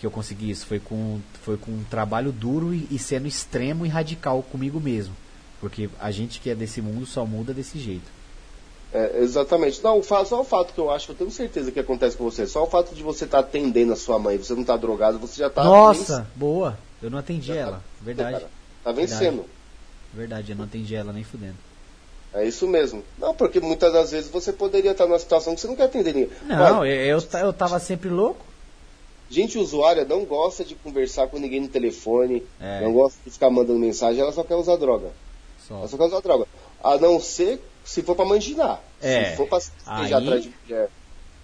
[0.00, 0.66] que eu consegui isso.
[0.66, 5.14] Foi com foi com um trabalho duro e, e sendo extremo e radical comigo mesmo.
[5.60, 8.10] Porque a gente que é desse mundo só muda desse jeito.
[8.92, 9.82] É, exatamente.
[9.84, 12.64] Não, só o fato que eu acho, eu tenho certeza que acontece com você, só
[12.64, 15.36] o fato de você estar tá atendendo a sua mãe, você não está drogado, você
[15.36, 15.62] já está.
[15.62, 16.76] Nossa, boa!
[17.00, 18.38] Eu não atendi tá ela, tá, verdade.
[18.38, 18.50] Cara,
[18.82, 19.20] tá vencendo.
[19.20, 19.48] Verdade.
[20.14, 21.56] verdade, eu não atendi ela nem fudendo.
[22.32, 23.04] É isso mesmo.
[23.18, 26.14] Não, porque muitas das vezes você poderia estar numa situação que você não quer atender
[26.14, 26.30] ninguém.
[26.46, 28.49] Não, Olha, eu, eu, eu tava sempre louco.
[29.30, 32.80] Gente usuária não gosta de conversar com ninguém no telefone, é.
[32.80, 35.12] não gosta de ficar mandando mensagem, ela só quer usar droga.
[35.68, 35.76] Só.
[35.76, 36.46] Ela só quer usar droga.
[36.82, 38.82] A não ser se for para mandinar.
[39.00, 39.30] É.
[39.30, 40.12] Se for para Aí...
[40.12, 40.90] atrás de mulher,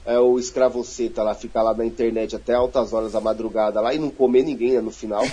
[0.04, 3.98] é o escravoceta lá, ficar lá na internet até altas horas da madrugada lá e
[3.98, 5.22] não comer ninguém né, no final.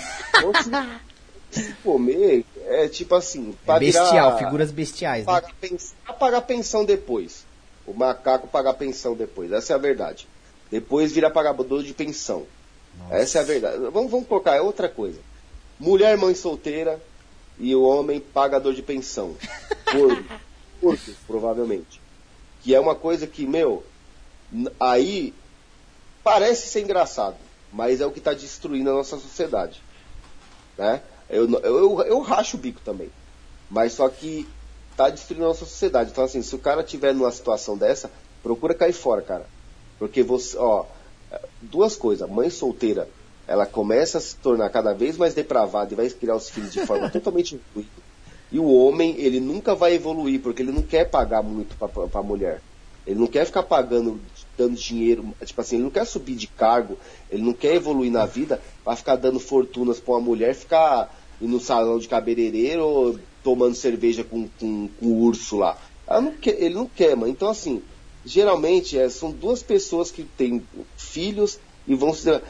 [1.52, 3.56] Se, se, comer, é tipo assim.
[3.68, 5.24] É bestial, virar, virar, bestiais.
[5.24, 5.54] Pagar, né?
[5.62, 7.46] pens, pagar pensão depois.
[7.86, 9.52] O macaco pagar pensão depois.
[9.52, 10.28] Essa é a verdade.
[10.74, 12.48] Depois vira pagador de pensão.
[12.98, 13.16] Nossa.
[13.16, 13.78] Essa é a verdade.
[13.92, 15.20] Vamos, vamos colocar, é outra coisa.
[15.80, 17.00] Mulher, mãe solteira
[17.60, 19.36] e o homem pagador de pensão.
[19.94, 20.26] Gordo
[20.84, 22.02] curto, provavelmente.
[22.64, 23.84] Que é uma coisa que, meu,
[24.80, 25.32] aí
[26.24, 27.38] parece ser engraçado,
[27.72, 29.80] mas é o que está destruindo a nossa sociedade.
[30.76, 31.04] Né?
[31.30, 33.12] Eu, eu, eu, eu racho o bico também.
[33.70, 34.48] Mas só que
[34.90, 36.10] está destruindo a nossa sociedade.
[36.10, 38.10] Então, assim, se o cara tiver numa situação dessa,
[38.42, 39.53] procura cair fora, cara.
[40.04, 40.84] Porque você, ó,
[41.62, 42.30] duas coisas.
[42.30, 43.08] Mãe solteira,
[43.48, 46.86] ela começa a se tornar cada vez mais depravada e vai criar os filhos de
[46.86, 47.88] forma totalmente ruim.
[48.52, 52.22] E o homem, ele nunca vai evoluir, porque ele não quer pagar muito para a
[52.22, 52.62] mulher.
[53.08, 54.20] Ele não quer ficar pagando,
[54.58, 56.98] dando dinheiro, tipo assim, ele não quer subir de cargo,
[57.32, 61.62] ele não quer evoluir na vida para ficar dando fortunas para uma mulher, ficar no
[61.62, 65.78] salão de cabeleireiro ou tomando cerveja com, com, com o urso lá.
[66.10, 67.32] Não quer, ele não quer, mano.
[67.32, 67.82] Então, assim,
[68.26, 70.64] geralmente é, são duas pessoas que têm
[70.98, 72.42] filhos e vão se.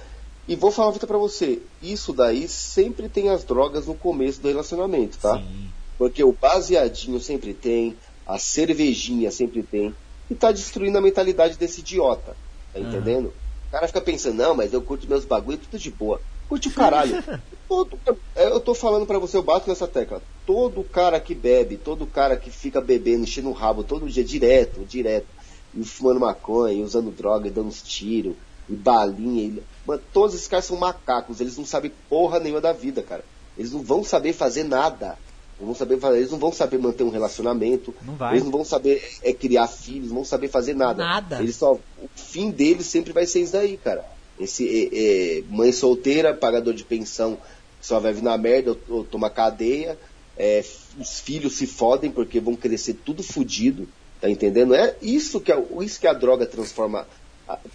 [0.47, 4.41] E vou falar uma coisa pra você: isso daí sempre tem as drogas no começo
[4.41, 5.37] do relacionamento, tá?
[5.37, 5.69] Sim.
[5.97, 9.93] Porque o baseadinho sempre tem, a cervejinha sempre tem,
[10.29, 12.35] e tá destruindo a mentalidade desse idiota.
[12.73, 12.89] Tá uhum.
[12.89, 13.33] entendendo?
[13.67, 16.21] O cara fica pensando, não, mas eu curto meus bagulho, tudo de boa.
[16.49, 17.23] Curte o caralho.
[17.67, 17.99] todo,
[18.35, 20.21] é, eu tô falando para você, eu bato nessa tecla.
[20.45, 24.85] Todo cara que bebe, todo cara que fica bebendo, enchendo o rabo todo dia, direto,
[24.85, 25.27] direto,
[25.75, 28.35] e fumando maconha, e usando droga, e dando uns tiros,
[28.69, 29.43] e balinha.
[29.43, 29.63] E...
[29.85, 33.23] Mano, todos esses caras são macacos, eles não sabem porra nenhuma da vida, cara.
[33.57, 35.17] Eles não vão saber fazer nada.
[35.59, 37.93] Não vão saber eles não vão saber manter um relacionamento.
[38.01, 38.33] Não vai.
[38.33, 41.03] Eles não vão saber é, criar filhos, não vão saber fazer nada.
[41.03, 41.39] Nada.
[41.39, 44.03] Eles só, o fim deles sempre vai ser isso daí, cara.
[44.39, 47.37] Esse é, é, mãe solteira, pagador de pensão,
[47.79, 49.97] só vai vir na merda ou, ou toma cadeia.
[50.35, 50.65] É,
[50.99, 53.87] os filhos se fodem porque vão crescer tudo fodido,
[54.23, 54.73] tá entendendo?
[54.73, 57.05] É isso que, é, isso que a droga transforma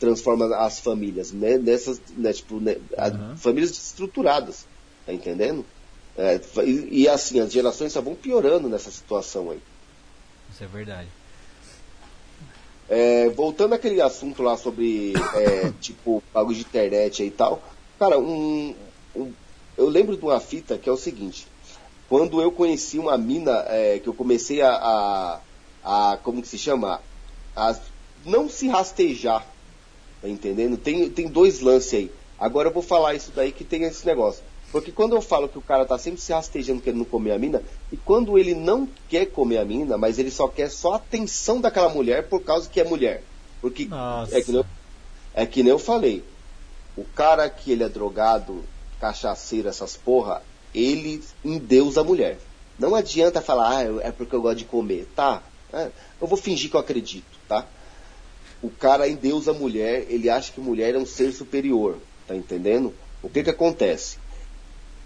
[0.01, 1.59] transforma as famílias, né?
[1.59, 3.37] Nessas, né, tipo, né, uhum.
[3.37, 4.67] famílias estruturadas,
[5.05, 5.63] tá entendendo?
[6.17, 9.61] É, e, e, assim, as gerações só vão piorando nessa situação aí.
[10.51, 11.09] Isso é verdade.
[12.89, 17.63] É, voltando àquele assunto lá sobre, é, tipo, bagulho de internet e tal,
[17.99, 18.75] cara, um,
[19.15, 19.31] um,
[19.77, 21.47] eu lembro de uma fita que é o seguinte,
[22.09, 25.41] quando eu conheci uma mina, é, que eu comecei a, a,
[25.88, 27.01] a, como que se chama?
[27.57, 27.74] A
[28.27, 29.46] não se rastejar,
[30.20, 30.77] tá entendendo?
[30.77, 32.12] Tem, tem dois lances aí.
[32.38, 35.59] Agora eu vou falar isso daí que tem esse negócio Porque quando eu falo que
[35.59, 39.27] o cara tá sempre se rastejando querendo comer a mina, e quando ele não quer
[39.27, 42.81] comer a mina, mas ele só quer só a atenção daquela mulher por causa que
[42.81, 43.22] é mulher.
[43.62, 44.38] Porque Nossa.
[44.38, 44.66] é que, nem eu,
[45.35, 46.22] é que nem eu falei.
[46.98, 48.62] O cara que ele é drogado,
[49.01, 50.42] cachaceiro, essas porra,
[50.74, 52.38] ele endeusa a mulher.
[52.79, 55.09] Não adianta falar, ah, é porque eu gosto de comer.
[55.16, 55.42] Tá,
[55.73, 57.67] eu vou fingir que eu acredito, tá?
[58.63, 62.95] O cara endeusa a mulher, ele acha que mulher é um ser superior, tá entendendo?
[63.23, 64.19] O que que acontece?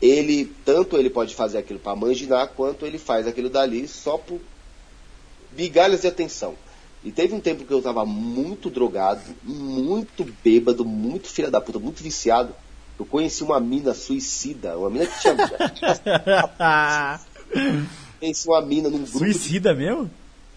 [0.00, 4.40] Ele, tanto ele pode fazer aquilo para manginar, quanto ele faz aquilo dali só por
[5.56, 6.54] migalhas de atenção.
[7.04, 11.78] E teve um tempo que eu tava muito drogado, muito bêbado, muito filha da puta,
[11.78, 12.54] muito viciado.
[12.98, 15.34] Eu conheci uma mina suicida, uma mina que tinha.
[18.20, 19.18] conheci uma mina num grupo.
[19.18, 20.08] Suicida mesmo?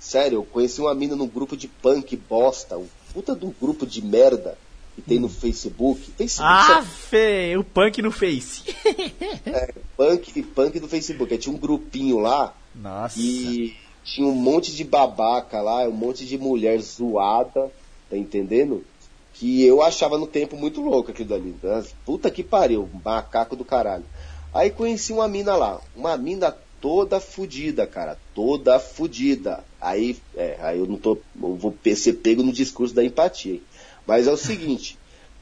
[0.06, 3.88] Sério, eu conheci uma mina num grupo de punk bosta, um puta de um grupo
[3.88, 4.56] de merda
[4.94, 6.12] que tem no Facebook.
[6.16, 8.62] Facebook Ah, fê, o punk no Face.
[9.48, 11.34] é punk, punk do Facebook.
[11.34, 13.20] Aí tinha um grupinho lá Nossa.
[13.20, 17.72] e tinha um monte de babaca lá, um monte de mulher zoada,
[18.08, 18.86] tá entendendo?
[19.34, 21.56] Que eu achava no tempo muito louco aquilo dali.
[21.64, 21.84] né?
[22.06, 24.06] Puta que pariu, macaco do caralho.
[24.54, 29.64] Aí conheci uma mina lá, uma mina toda fudida, cara, toda fudida.
[29.86, 33.62] Aí, é, aí eu não tô, eu vou ser pego no discurso da empatia.
[34.08, 34.98] Mas é o seguinte,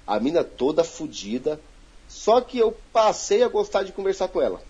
[0.05, 1.57] a mina toda fudida,
[2.09, 4.61] só que eu passei a gostar de conversar com ela.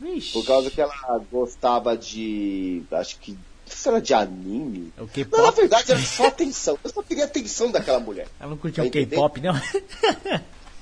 [0.00, 0.32] Vixe.
[0.32, 0.92] Por causa que ela
[1.30, 2.82] gostava de.
[2.90, 3.32] Acho que.
[3.32, 3.38] Não
[3.68, 4.92] sei se era de anime.
[4.96, 5.56] É o Não, na K-pop?
[5.60, 6.76] verdade era só atenção.
[6.82, 8.26] Eu só queria atenção daquela mulher.
[8.40, 9.54] Ela não curtiu Tá o K-pop, não?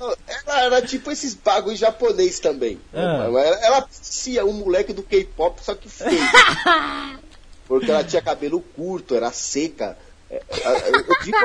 [0.00, 2.80] Não, Ela era tipo esses bagulho japonês também.
[2.94, 3.24] Ah.
[3.24, 6.18] Ela, ela parecia um moleque do K-pop, só que feio.
[7.68, 9.96] Porque ela tinha cabelo curto, era seca.
[10.30, 11.36] É, é, Eu, eu digo.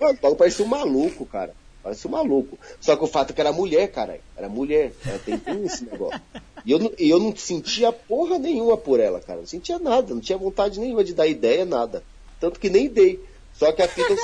[0.00, 1.54] Mano, o parecia um maluco, cara.
[1.82, 2.58] Parecia um maluco.
[2.80, 4.20] Só que o fato é que era mulher, cara.
[4.36, 4.92] Era mulher.
[5.04, 6.20] Ela tem, tem esse negócio.
[6.64, 9.40] E eu, não- e eu não sentia porra nenhuma por ela, cara.
[9.40, 10.14] Não sentia nada.
[10.14, 12.04] Não tinha vontade nenhuma de dar ideia, nada.
[12.40, 13.18] Tanto que nem dei.
[13.54, 14.14] Só que a fita.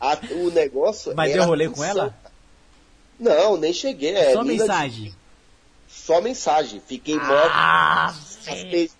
[0.00, 1.14] a- o negócio.
[1.14, 2.14] Mas deu rolê com ela?
[3.18, 4.14] Não, nem cheguei.
[4.14, 5.14] É, Só mina de- mensagem.
[5.88, 6.82] Só mensagem.
[6.86, 7.50] Fiquei morto.
[7.52, 8.90] Ah, raste-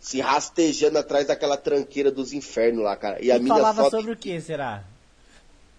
[0.00, 3.22] Se rastejando atrás daquela tranqueira dos infernos lá, cara.
[3.22, 4.84] E a e mina falava só sobre o que, será?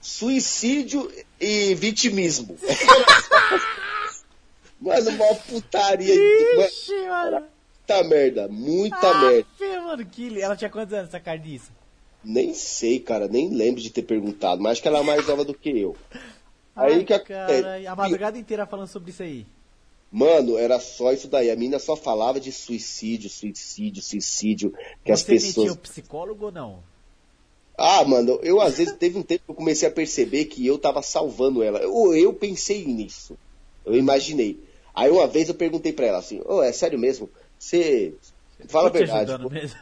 [0.02, 2.58] suicídio e vitimismo.
[4.80, 6.16] Mano, uma putaria.
[6.16, 7.44] Mano, Ixi, mano.
[7.90, 9.82] muita merda, muita Ah, merda.
[9.82, 10.42] mano, que...
[10.42, 11.70] Ela tinha quantos anos, essa carniça?
[12.24, 15.44] Nem sei, cara, nem lembro de ter perguntado, mas acho que ela é mais nova
[15.44, 15.98] do que eu.
[16.76, 19.46] Ai, Aí que cara, a madrugada inteira falando sobre isso aí.
[20.12, 21.52] Mano, era só isso daí.
[21.52, 24.74] A mina só falava de suicídio, suicídio, suicídio.
[25.06, 25.72] Que as Você metia pessoas.
[25.72, 26.80] o psicólogo ou não?
[27.78, 30.78] Ah, mano, eu às vezes teve um tempo que eu comecei a perceber que eu
[30.78, 31.80] tava salvando ela.
[31.80, 33.38] Eu, eu pensei nisso.
[33.86, 34.60] Eu imaginei.
[34.94, 37.30] Aí uma vez eu perguntei pra ela assim, ô, é sério mesmo?
[37.58, 38.14] Você.
[38.68, 39.32] Fala a Tô te verdade.
[39.32, 39.80] ajudando mesmo.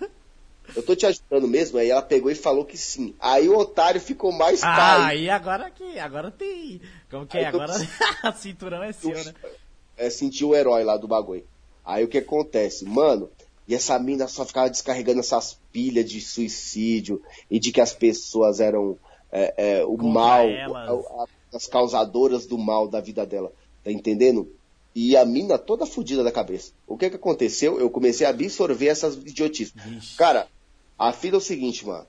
[0.76, 1.80] Eu tô te ajudando mesmo?
[1.80, 3.16] Aí ela pegou e falou que sim.
[3.20, 5.22] Aí o otário ficou mais Ah, pai.
[5.22, 5.98] e agora que.
[5.98, 6.82] Agora tem.
[7.10, 7.46] Como que é?
[7.46, 7.74] Agora
[8.22, 9.34] a cinturão é seu, né?
[9.98, 11.46] É, sentiu o herói lá do bagulho.
[11.84, 12.86] Aí o que acontece?
[12.86, 13.30] Mano,
[13.68, 18.60] e essa mina só ficava descarregando essas pilhas de suicídio e de que as pessoas
[18.60, 18.98] eram
[19.32, 23.52] é, é, o Contra mal, a- a- as causadoras do mal da vida dela.
[23.84, 24.50] Tá entendendo?
[24.96, 26.72] E a mina toda fodida da cabeça.
[26.88, 27.80] O que que aconteceu?
[27.80, 29.74] Eu comecei a absorver essas idiotices.
[29.76, 30.16] Vixe.
[30.18, 30.48] Cara,
[30.98, 32.06] a fila é o seguinte, mano.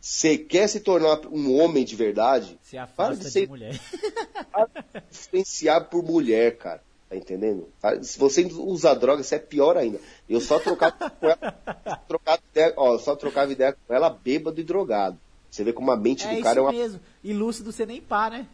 [0.00, 2.58] Você quer se tornar um homem de verdade?
[2.62, 3.78] Se Para afasta de de, ser mulher.
[5.10, 6.82] influenciar por mulher, cara.
[7.10, 7.68] Tá entendendo?
[7.80, 8.00] Tá?
[8.02, 9.98] Se você usa droga, isso é pior ainda.
[10.28, 14.64] Eu só trocava com ela, trocava ideia, ó, só trocava ideia com ela bêbado e
[14.64, 15.18] drogado.
[15.50, 16.70] Você vê como a mente É do cara é uma.
[16.72, 17.00] mesmo.
[17.24, 18.46] E lúcido você nem pá, né?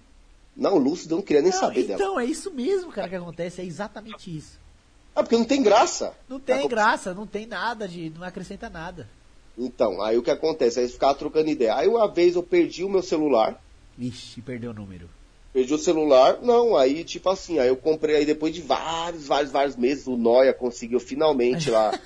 [0.56, 2.00] Não, lúcido, eu não queria nem Não, saber dela.
[2.00, 3.60] então, é isso mesmo, cara, que acontece.
[3.60, 4.58] É exatamente isso.
[5.14, 6.14] Ah, porque não tem graça.
[6.26, 8.08] Não tem Tá, graça, não tem nada de.
[8.08, 9.06] não acrescenta nada.
[9.58, 10.78] Então, aí o que acontece?
[10.78, 11.74] Aí eles ficavam trocando ideia.
[11.76, 13.62] Aí uma vez eu perdi o meu celular.
[13.98, 15.08] Vixe, perdeu o número.
[15.56, 19.50] Perdi o celular, não, aí tipo assim, aí eu comprei aí depois de vários, vários,
[19.50, 21.92] vários meses, o Noia conseguiu finalmente lá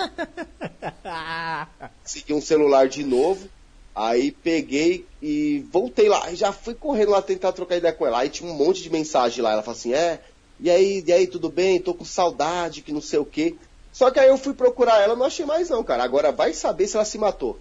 [2.01, 3.49] consegui um celular de novo.
[3.93, 6.33] Aí peguei e voltei lá.
[6.33, 8.21] Já fui correndo lá tentar trocar ideia com ela.
[8.21, 9.51] Aí tinha um monte de mensagem lá.
[9.51, 10.21] Ela falou assim: É,
[10.61, 11.81] e aí, e aí, tudo bem?
[11.81, 13.57] Tô com saudade, que não sei o quê.
[13.93, 16.05] Só que aí eu fui procurar ela, não achei mais não, cara.
[16.05, 17.59] Agora vai saber se ela se matou.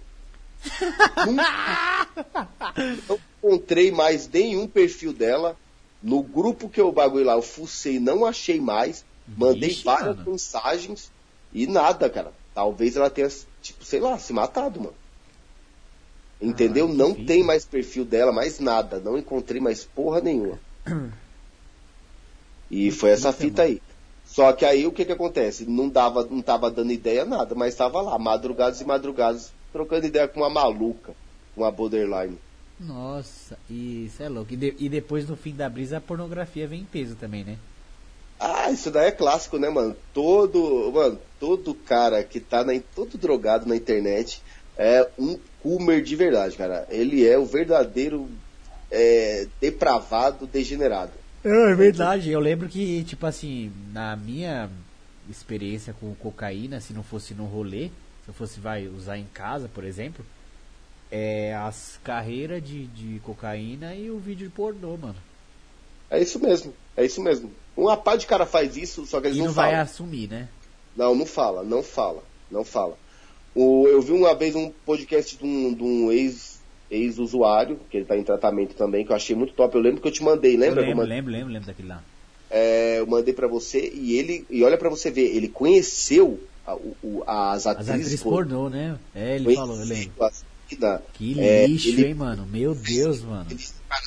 [3.08, 5.56] não encontrei mais nenhum perfil dela.
[6.02, 9.04] No grupo que eu bagulho lá, eu fucei, não achei mais.
[9.26, 10.30] Mandei Vixe, várias mano.
[10.32, 11.10] mensagens
[11.52, 12.32] e nada, cara.
[12.54, 13.28] Talvez ela tenha,
[13.62, 14.94] tipo, sei lá, se matado, mano.
[16.40, 16.86] Entendeu?
[16.86, 18.98] Ah, não tem mais perfil dela, mais nada.
[18.98, 20.58] Não encontrei mais porra nenhuma.
[22.70, 23.82] E foi essa fita aí.
[24.24, 25.66] Só que aí o que que acontece?
[25.66, 30.28] Não dava, não tava dando ideia nada, mas estava lá, madrugadas e madrugadas, trocando ideia
[30.28, 31.14] com uma maluca,
[31.56, 32.38] uma borderline.
[32.80, 34.54] Nossa, isso é louco.
[34.54, 37.58] E, de, e depois no fim da brisa a pornografia vem em peso também, né?
[38.38, 39.94] Ah, isso daí é clássico, né, mano?
[40.14, 44.40] Todo, mano, todo cara que tá na, todo drogado na internet
[44.78, 46.86] é um Coomer de verdade, cara.
[46.88, 48.26] Ele é o verdadeiro
[48.90, 51.12] é, depravado, degenerado.
[51.44, 52.30] É, é verdade.
[52.30, 54.70] Eu lembro que, tipo assim, na minha
[55.28, 57.88] experiência com cocaína, se não fosse no rolê,
[58.24, 60.24] se eu fosse vai usar em casa, por exemplo,
[61.10, 65.16] é as carreiras de, de cocaína e o vídeo de pornô, mano.
[66.10, 67.50] É isso mesmo, é isso mesmo.
[67.76, 69.70] Uma pá de cara faz isso, só que eles e não, não falam.
[69.70, 70.48] vai assumir, né?
[70.96, 72.96] Não, não fala, não fala, não fala.
[73.54, 78.06] O, eu vi uma vez um podcast de um, de um ex, ex-usuário, que ele
[78.06, 79.74] tá em tratamento também, que eu achei muito top.
[79.76, 80.80] Eu lembro que eu te mandei, lembra?
[80.82, 82.02] Eu lembro, Eu mandei- lembro, lembro, lembro daquele lá.
[82.50, 86.74] É, eu mandei pra você e ele, e olha pra você ver, ele conheceu a-
[86.74, 88.98] o- as As atrizes, atrizes por- pornô, né?
[89.14, 90.24] É, ele falou, eu lembro.
[90.24, 90.44] as
[90.78, 92.46] meninas, Que É, lixo, ele- hein, mano?
[92.46, 93.50] Meu Deus, mano.
[93.50, 93.60] ele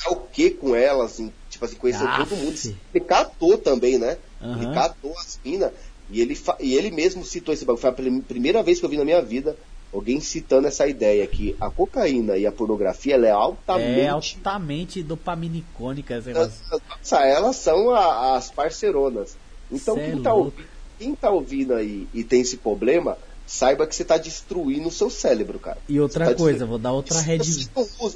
[0.10, 2.30] o que com elas, assim, tipo assim, conheceu Aff.
[2.30, 2.58] todo mundo.
[2.94, 4.18] Ele catou também, né?
[4.42, 4.62] Aham.
[4.64, 5.72] Ele catou as minas
[6.10, 7.82] e ele, e ele mesmo citou esse bagulho.
[7.82, 9.58] Foi a prim- primeira vez que eu vi na minha vida
[9.92, 14.00] alguém citando essa ideia que a cocaína e a pornografia ela é altamente.
[14.00, 16.64] É altamente dopaminicônica esse negócio.
[16.72, 19.38] Nossa, elas são a- as parceronas.
[19.70, 23.86] Então Cê é quem, tá ouvindo, quem tá ouvindo aí e tem esse problema, saiba
[23.86, 25.78] que você tá destruindo o seu cérebro, cara.
[25.88, 26.68] E outra tá coisa, destruindo.
[26.68, 27.40] vou dar outra red.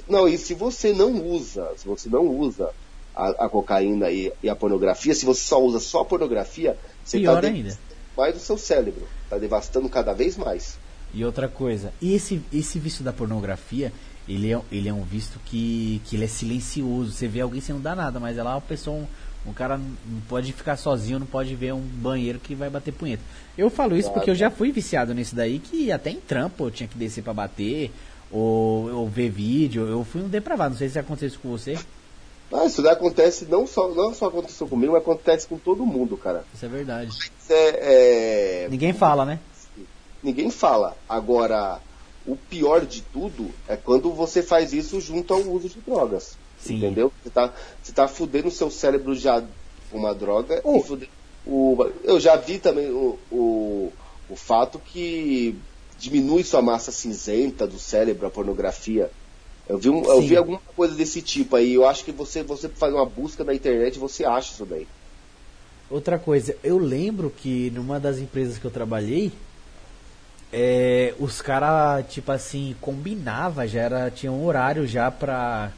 [0.07, 2.69] não, e se você não usa, se você não usa
[3.15, 7.19] a, a cocaína e, e a pornografia, se você só usa só a pornografia, você
[7.19, 7.77] Pior tá ainda.
[8.15, 10.77] mais o seu cérebro, tá devastando cada vez mais.
[11.13, 13.91] E outra coisa, e esse, esse vício da pornografia,
[14.27, 17.11] ele é, ele é um visto que, que ele é silencioso.
[17.11, 19.07] Você vê alguém, você não dá nada, mas é lá uma pessoa,
[19.47, 23.23] um cara não pode ficar sozinho, não pode ver um banheiro que vai bater punheta.
[23.57, 26.71] Eu falo isso porque eu já fui viciado nisso daí, que até em trampo eu
[26.71, 27.91] tinha que descer pra bater,
[28.31, 29.87] ou, ou ver vídeo.
[29.87, 31.77] Eu fui um depravado, não sei se aconteceu isso com você.
[32.51, 36.15] Ah, isso daí acontece, não só, não só aconteceu comigo, mas acontece com todo mundo,
[36.17, 36.45] cara.
[36.53, 37.09] Isso é verdade.
[37.11, 39.39] Isso é- é, Ninguém fala, né?
[40.23, 40.95] ninguém fala.
[41.07, 41.79] Agora,
[42.25, 46.37] o pior de tudo é quando você faz isso junto ao uso de drogas.
[46.59, 46.77] Sim.
[46.77, 47.11] Entendeu?
[47.23, 47.53] Você tá,
[47.83, 49.41] você tá fudendo o seu cérebro já
[49.91, 50.81] com uma droga Oh.
[50.81, 51.11] fudendo
[51.45, 53.91] o, eu já vi também o, o,
[54.29, 55.55] o fato que
[55.97, 59.09] diminui sua massa cinzenta do cérebro, a pornografia.
[59.69, 61.73] Eu vi, um- eu vi alguma coisa desse tipo aí.
[61.73, 64.85] Eu acho que você, você faz uma busca na internet você acha isso daí.
[65.89, 69.31] Outra coisa, eu lembro que numa das empresas que eu trabalhei,
[70.51, 75.71] é, os caras, tipo assim, combinava, já era, tinha um horário já pra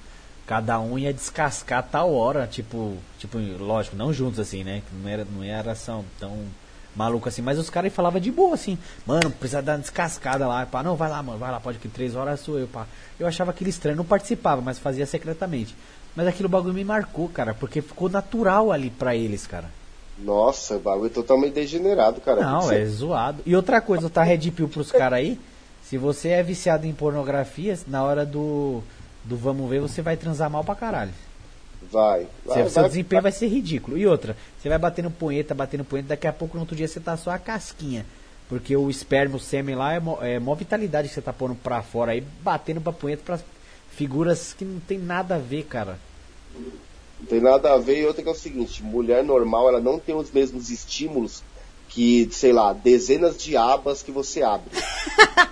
[0.49, 4.81] cada um ia descascar a tal hora, tipo, tipo, lógico, não juntos assim, né?
[4.91, 6.35] Não era, não era ação tão
[6.95, 8.75] maluco assim, mas os caras falavam de boa assim,
[9.05, 11.87] mano, precisa dar uma descascada lá, pá, não, vai lá, mano, vai lá, pode que
[11.87, 12.87] três horas sou eu, pá.
[13.19, 15.75] Eu achava aquilo estranho, não participava, mas fazia secretamente.
[16.15, 19.69] Mas aquilo bagulho me marcou, cara, porque ficou natural ali pra eles, cara.
[20.17, 22.41] Nossa, o bagulho é totalmente degenerado, cara.
[22.41, 23.43] Não, Você- é zoado.
[23.45, 25.39] E outra coisa, tá red pill pros caras aí.
[25.83, 28.81] Se você é viciado em pornografia, na hora do,
[29.23, 31.11] do vamos ver, você vai transar mal pra caralho.
[31.91, 32.27] Vai.
[32.45, 33.97] vai, Seu, vai- desempenho vai ser ridículo.
[33.97, 36.99] E outra, você vai batendo punheta, batendo punheta, daqui a pouco no outro dia você
[36.99, 38.05] tá só a casquinha.
[38.47, 41.55] Porque o esperma, o sêmen lá é mó, é mó vitalidade que você tá pondo
[41.55, 43.39] pra fora aí, batendo pra punheta pra
[43.91, 45.99] figuras que não tem nada a ver, cara.
[46.55, 47.99] Não tem nada a ver.
[48.01, 51.43] E outra que é o seguinte: mulher normal, ela não tem os mesmos estímulos
[51.89, 54.69] que, sei lá, dezenas de abas que você abre.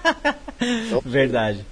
[1.06, 1.66] Verdade.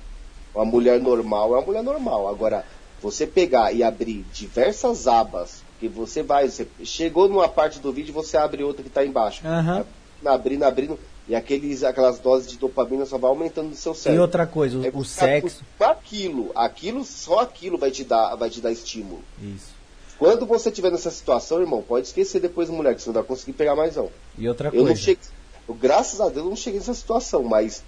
[0.56, 2.28] Uma mulher normal é uma mulher normal.
[2.30, 2.66] Agora,
[3.01, 8.14] você pegar e abrir diversas abas, que você vai, você chegou numa parte do vídeo,
[8.14, 9.45] você abre outra que está embaixo.
[9.45, 9.86] Aham.
[10.26, 10.97] Abrindo, abrindo,
[11.28, 14.22] e aqueles, aquelas doses de dopamina só vai aumentando no seu E cérebro.
[14.24, 15.64] outra coisa, o, o você vai sexo.
[15.80, 19.22] Aquilo, aquilo, só aquilo vai te dar, vai te dar estímulo.
[19.41, 19.76] Isso.
[20.18, 23.24] Quando você estiver nessa situação, irmão, pode esquecer depois do mulher, que você não vai
[23.24, 24.10] conseguir pegar mais não.
[24.38, 25.01] E outra Eu não coisa.
[25.01, 25.20] cheguei,
[25.68, 27.84] eu, graças a Deus, eu não cheguei nessa situação, mas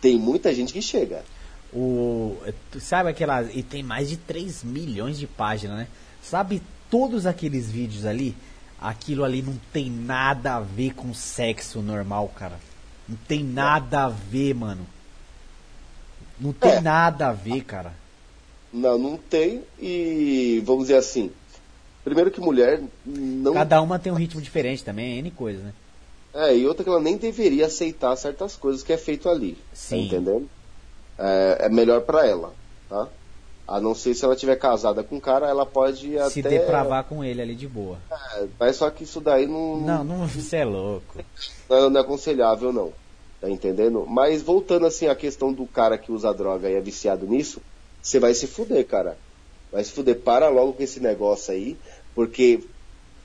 [0.00, 1.24] tem muita gente que chega.
[1.72, 2.36] O,
[2.70, 3.42] tu sabe aquela.
[3.42, 5.88] E tem mais de 3 milhões de páginas, né?
[6.22, 8.34] Sabe todos aqueles vídeos ali?
[8.80, 12.58] Aquilo ali não tem nada a ver com sexo normal, cara.
[13.08, 14.86] Não tem nada a ver, mano.
[16.40, 16.80] Não tem É.
[16.80, 17.92] nada a ver, cara.
[18.72, 19.62] Não, não tem.
[19.80, 21.30] E vamos dizer assim,
[22.04, 23.52] primeiro que mulher não.
[23.54, 25.72] Cada uma tem um ritmo diferente também, é N coisa, né?
[26.34, 29.54] É, e outra que ela nem deveria aceitar certas coisas que é feito ali.
[29.54, 30.06] Tá Sim.
[30.06, 30.48] entendendo?
[31.18, 32.52] É, é melhor pra ela,
[32.88, 33.08] tá?
[33.66, 36.48] A não ser se ela tiver casada com o cara, ela pode Se até.
[36.48, 37.98] depravar com ele ali de boa.
[38.36, 41.18] É, mas só que isso daí não, Não, não, você é louco.
[41.68, 42.92] não, não é aconselhável, não.
[43.40, 44.04] Tá entendendo?
[44.08, 47.60] Mas voltando assim à questão do cara que usa droga e é viciado nisso,
[48.02, 49.16] você vai se fuder, cara.
[49.70, 50.18] Vai se fuder.
[50.18, 51.76] Para logo com esse negócio aí,
[52.14, 52.64] porque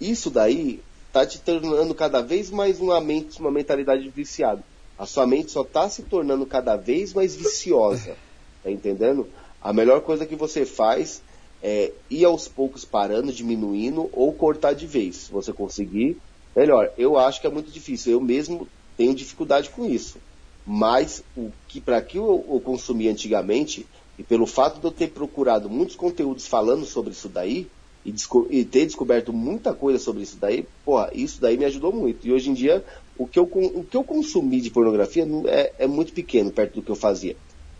[0.01, 0.81] isso daí
[1.13, 4.61] tá te tornando cada vez mais uma mente, uma mentalidade de viciado.
[5.03, 8.15] A sua mente só tá se tornando cada vez mais viciosa.
[8.63, 9.27] Tá entendendo?
[9.61, 11.21] A melhor coisa que você faz
[11.61, 15.17] é ir aos poucos parando, diminuindo ou cortar de vez.
[15.17, 16.15] Se você conseguir,
[16.55, 16.89] melhor.
[16.97, 18.13] Eu acho que é muito difícil.
[18.13, 20.19] Eu mesmo tenho dificuldade com isso.
[20.65, 23.85] Mas o que para que eu, eu consumi antigamente,
[24.17, 27.67] e pelo fato de eu ter procurado muitos conteúdos falando sobre isso daí,
[28.05, 28.13] e,
[28.49, 32.25] e ter descoberto muita coisa sobre isso daí, porra, isso daí me ajudou muito.
[32.25, 32.83] E hoje em dia,
[33.17, 36.81] o que eu, o que eu consumi de pornografia é, é muito pequeno perto do
[36.81, 37.35] que eu fazia.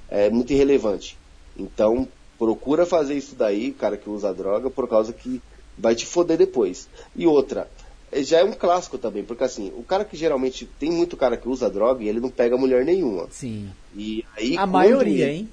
[0.09, 1.17] É muito irrelevante.
[1.57, 2.07] Então,
[2.37, 5.41] procura fazer isso daí, cara que usa droga, por causa que
[5.77, 6.87] vai te foder depois.
[7.15, 7.67] E outra,
[8.11, 11.35] eh, já é um clássico também, porque assim, o cara que geralmente tem muito cara
[11.37, 13.27] que usa droga e ele não pega mulher nenhuma.
[13.31, 13.69] Sim.
[13.95, 15.49] E aí A maioria, ele- hein?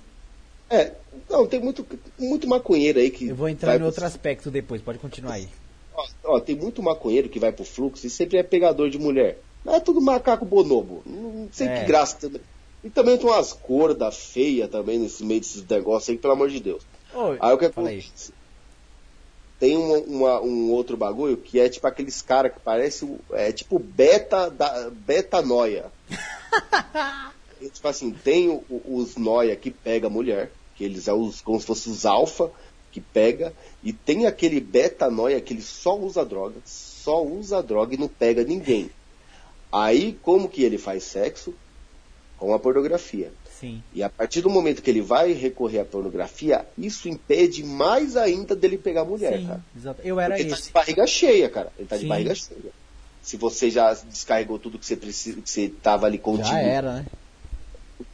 [0.70, 0.92] É,
[1.28, 1.84] não, tem muito,
[2.18, 3.28] muito maconheiro aí que.
[3.28, 5.48] Eu vou entrar em pro- outro aspecto depois, pode continuar aí.
[5.94, 9.38] Ó, ó, tem muito maconheiro que vai pro fluxo e sempre é pegador de mulher.
[9.64, 11.02] Mas é tudo macaco bonobo.
[11.06, 11.80] Não sei É.
[11.80, 12.40] que graça também.
[12.82, 16.60] E também tem umas cordas feias também nesse meio desses negócios aí, pelo amor de
[16.60, 16.82] Deus.
[17.14, 17.70] Ô, Aí o que aí.
[17.70, 18.32] acontece?
[19.58, 23.78] Tem uma- uma- um outro bagulho que é tipo aqueles caras que parece é tipo
[23.78, 25.92] beta da beta noia.
[27.60, 31.12] E, tipo assim, tem o- o- os noia que pega a mulher, que eles é
[31.12, 32.50] os como se fossem os alfa
[32.90, 33.52] que pega,
[33.82, 38.08] e tem aquele beta noia que ele só usa droga, só usa droga e não
[38.08, 38.88] pega ninguém.
[39.72, 41.54] Aí como que ele faz sexo?
[42.38, 43.30] Com a pornografia.
[43.60, 43.82] Sim.
[43.94, 48.56] E a partir do momento que ele vai recorrer à pornografia, isso impede mais ainda
[48.56, 49.60] dele pegar a mulher, Sim, cara.
[49.76, 50.00] exato.
[50.02, 50.72] Eu era Porque ele tá de esse.
[50.72, 51.70] barriga cheia, cara.
[51.78, 52.02] Ele tá Sim.
[52.02, 52.58] de barriga cheia.
[53.22, 56.94] Se você já descarregou tudo que você precisa, que você tava ali contigo, Já era,
[56.94, 57.06] né?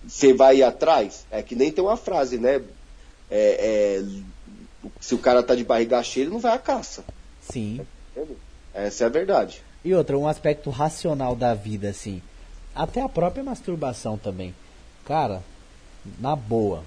[0.05, 1.25] você vai ir atrás.
[1.31, 2.61] É que nem tem uma frase, né?
[3.31, 4.05] É, é,
[5.01, 7.05] se o cara tá de barriga cheia, ele não vai à caça.
[7.41, 7.81] Sim.
[8.75, 9.63] Essa é a verdade.
[9.87, 12.21] E outra, um aspecto racional da vida, assim.
[12.75, 14.53] Até a própria masturbação também.
[15.05, 15.45] Cara,
[16.19, 16.83] na boa,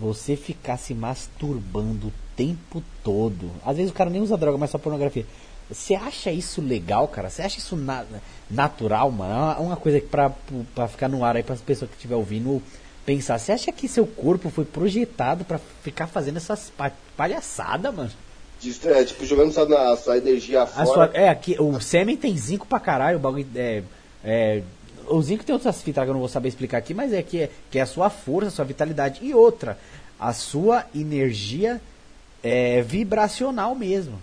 [0.00, 3.50] você ficar se masturbando o tempo todo.
[3.64, 5.26] Às vezes o cara nem usa droga, mas só pornografia.
[5.70, 7.28] Você acha isso legal, cara?
[7.28, 8.06] Você acha isso na-
[8.50, 9.32] natural, mano?
[9.32, 10.32] É uma- uma coisa que pra,
[10.74, 12.62] pra ficar no ar aí, pras pessoas que estiver ouvindo
[13.04, 13.38] pensar.
[13.38, 18.10] Você acha que seu corpo foi projetado pra ficar fazendo essas pa palhaçadas, mano?
[18.60, 20.86] De- é, tipo, jogando sua, na, sua energia A fora.
[20.86, 23.82] sua, é, aqui, o sêmen tem zinco pra caralho, o bagulho é,
[24.24, 24.62] é,
[25.08, 27.42] o zinco tem outras fitas que eu não vou saber explicar aqui, mas é que
[27.42, 29.20] é, que é a sua força, a sua vitalidade.
[29.24, 29.78] E outra,
[30.18, 31.80] a sua energia
[32.42, 34.20] é vibracional mesmo.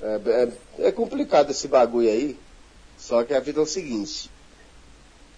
[0.00, 2.36] É, é- é complicado esse bagulho aí.
[2.98, 4.30] Só que a vida é o seguinte: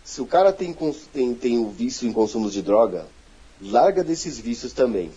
[0.05, 0.75] se o cara tem,
[1.13, 3.07] tem, tem o vício em consumo de droga,
[3.61, 5.11] larga desses vícios também.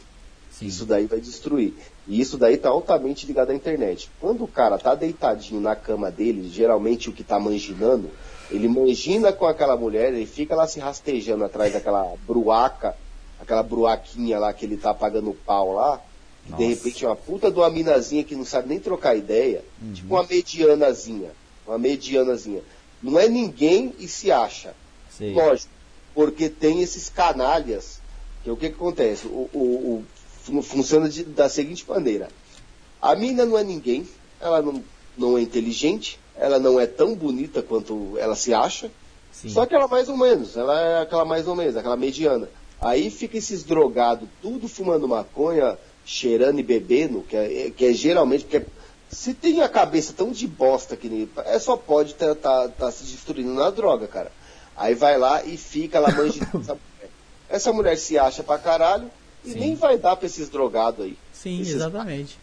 [0.58, 0.68] Sim.
[0.68, 1.74] Isso daí vai destruir.
[2.08, 4.10] E isso daí tá altamente ligado à internet.
[4.20, 8.10] Quando o cara tá deitadinho na cama dele, geralmente o que tá manginando,
[8.52, 12.96] ele mangina com aquela mulher, ele fica lá se rastejando atrás daquela bruaca,
[13.40, 16.00] aquela bruaquinha lá que ele tá pagando pau lá.
[16.46, 20.24] De repente uma puta de uma minazinha que não sabe nem trocar ideia, tipo uma
[20.24, 21.32] medianazinha.
[21.66, 22.62] Uma medianazinha.
[23.02, 24.74] Não é ninguém e se acha.
[25.10, 25.34] Sei.
[25.34, 25.72] Lógico,
[26.14, 28.00] porque tem esses canalhas,
[28.44, 29.26] que o que, que acontece?
[29.28, 30.04] O, o-
[30.62, 32.30] funciona de- da seguinte maneira.
[33.02, 34.08] A mina não é ninguém,
[34.40, 34.84] ela não,
[35.18, 38.90] não é inteligente, ela não é tão bonita quanto ela se acha,
[39.32, 39.50] Sim.
[39.50, 42.50] só que ela mais ou menos, ela é aquela mais ou menos, aquela mediana.
[42.82, 48.44] Aí fica esses drogados, tudo fumando maconha, cheirando e bebendo, que é, que é geralmente,
[48.46, 48.66] porque
[49.10, 51.30] se tem a cabeça tão de bosta que nem.
[51.46, 54.32] É só pode estar tá, tá se destruindo na droga, cara.
[54.76, 57.10] Aí vai lá e fica lá manjando essa mulher.
[57.50, 59.10] Essa mulher se acha pra caralho
[59.46, 59.60] e Sim.
[59.60, 61.18] nem vai dar pra esses drogados aí.
[61.34, 62.38] Sim, Esses- exatamente.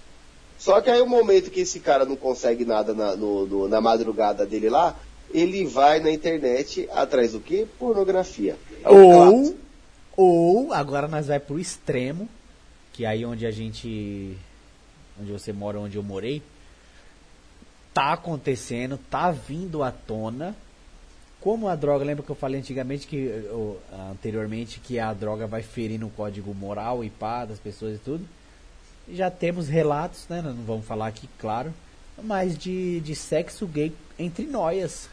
[0.58, 3.80] Só que aí o momento que esse cara não consegue nada na, no- no- na
[3.80, 4.94] madrugada dele lá,
[5.32, 7.66] ele vai na internet atrás do quê?
[7.78, 8.56] Pornografia.
[8.84, 9.56] É Ou,
[10.16, 12.28] ou, agora nós vai pro extremo,
[12.92, 14.36] que aí onde a gente,
[15.20, 16.42] onde você mora, onde eu morei,
[17.94, 20.54] tá acontecendo, tá vindo à tona.
[21.40, 23.80] Como a droga, lembra que eu falei antigamente que ou,
[24.10, 28.24] anteriormente que a droga vai ferir no código moral e pá das pessoas e tudo.
[29.10, 30.42] Já temos relatos, né?
[30.42, 31.72] Não vamos falar aqui, claro,
[32.22, 35.08] mas de, de sexo gay entre noias.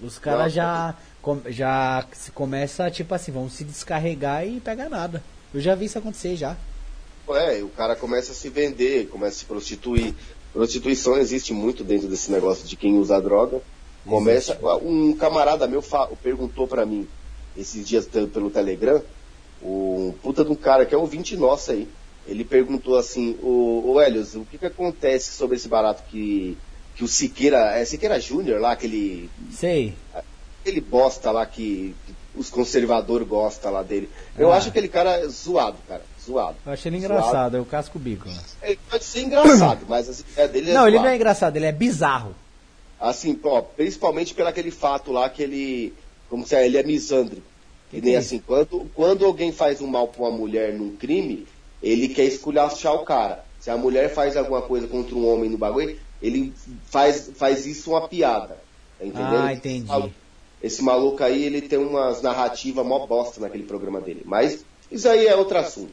[0.00, 5.22] Os caras já com- já se começa tipo assim, vão se descarregar e pegar nada.
[5.54, 6.56] Eu já vi isso acontecer já.
[7.30, 10.14] É, o cara começa a se vender, começa a se prostituir.
[10.52, 13.62] Prostituição existe muito dentro desse negócio de quem usa droga.
[14.06, 14.58] Começa.
[14.82, 15.82] Um camarada meu
[16.22, 17.06] perguntou para mim
[17.56, 19.02] esses dias pelo Telegram,
[19.62, 21.88] um puta de um cara que é ouvinte nosso aí.
[22.26, 26.56] Ele perguntou assim, o, o Helios, o que, que acontece sobre esse barato que,
[26.94, 29.28] que o Siqueira, é Siqueira Júnior lá, aquele.
[29.50, 29.94] Sei.
[30.60, 34.08] Aquele bosta lá que, que os conservadores gostam lá dele.
[34.38, 34.56] Eu ah.
[34.56, 36.02] acho aquele cara zoado, cara.
[36.24, 36.56] Zoado.
[36.64, 38.28] Eu achei ele engraçado, eu casco o bico.
[38.62, 40.88] Ele pode ser engraçado, mas a ideia dele é Não, zoado.
[40.94, 42.36] ele não é engraçado, ele é bizarro.
[43.02, 45.92] Assim, ó, principalmente pelo aquele fato lá que ele.
[46.30, 47.42] Como se é, ele é misândrico.
[47.90, 51.44] Que, nem assim, quando, quando alguém faz um mal pra uma mulher num crime,
[51.82, 53.44] ele quer esculachar o cara.
[53.58, 56.52] Se a mulher faz alguma coisa contra um homem no bagulho, ele
[56.86, 58.56] faz, faz isso uma piada.
[58.98, 59.36] Tá entendendo?
[59.36, 60.12] Ah, entendi.
[60.62, 64.22] Esse maluco aí, ele tem umas narrativas mó bosta naquele programa dele.
[64.24, 65.92] Mas isso aí é outro assunto.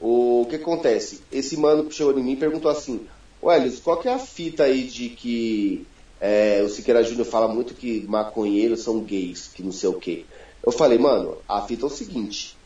[0.00, 1.20] O que acontece?
[1.30, 3.06] Esse mano que chegou em mim perguntou assim:
[3.42, 5.86] Welles, qual que é a fita aí de que
[6.20, 10.26] é, o Siqueira Júnior fala muito que maconheiros são gays, que não sei o quê.
[10.64, 12.56] Eu falei, mano, a fita é o seguinte,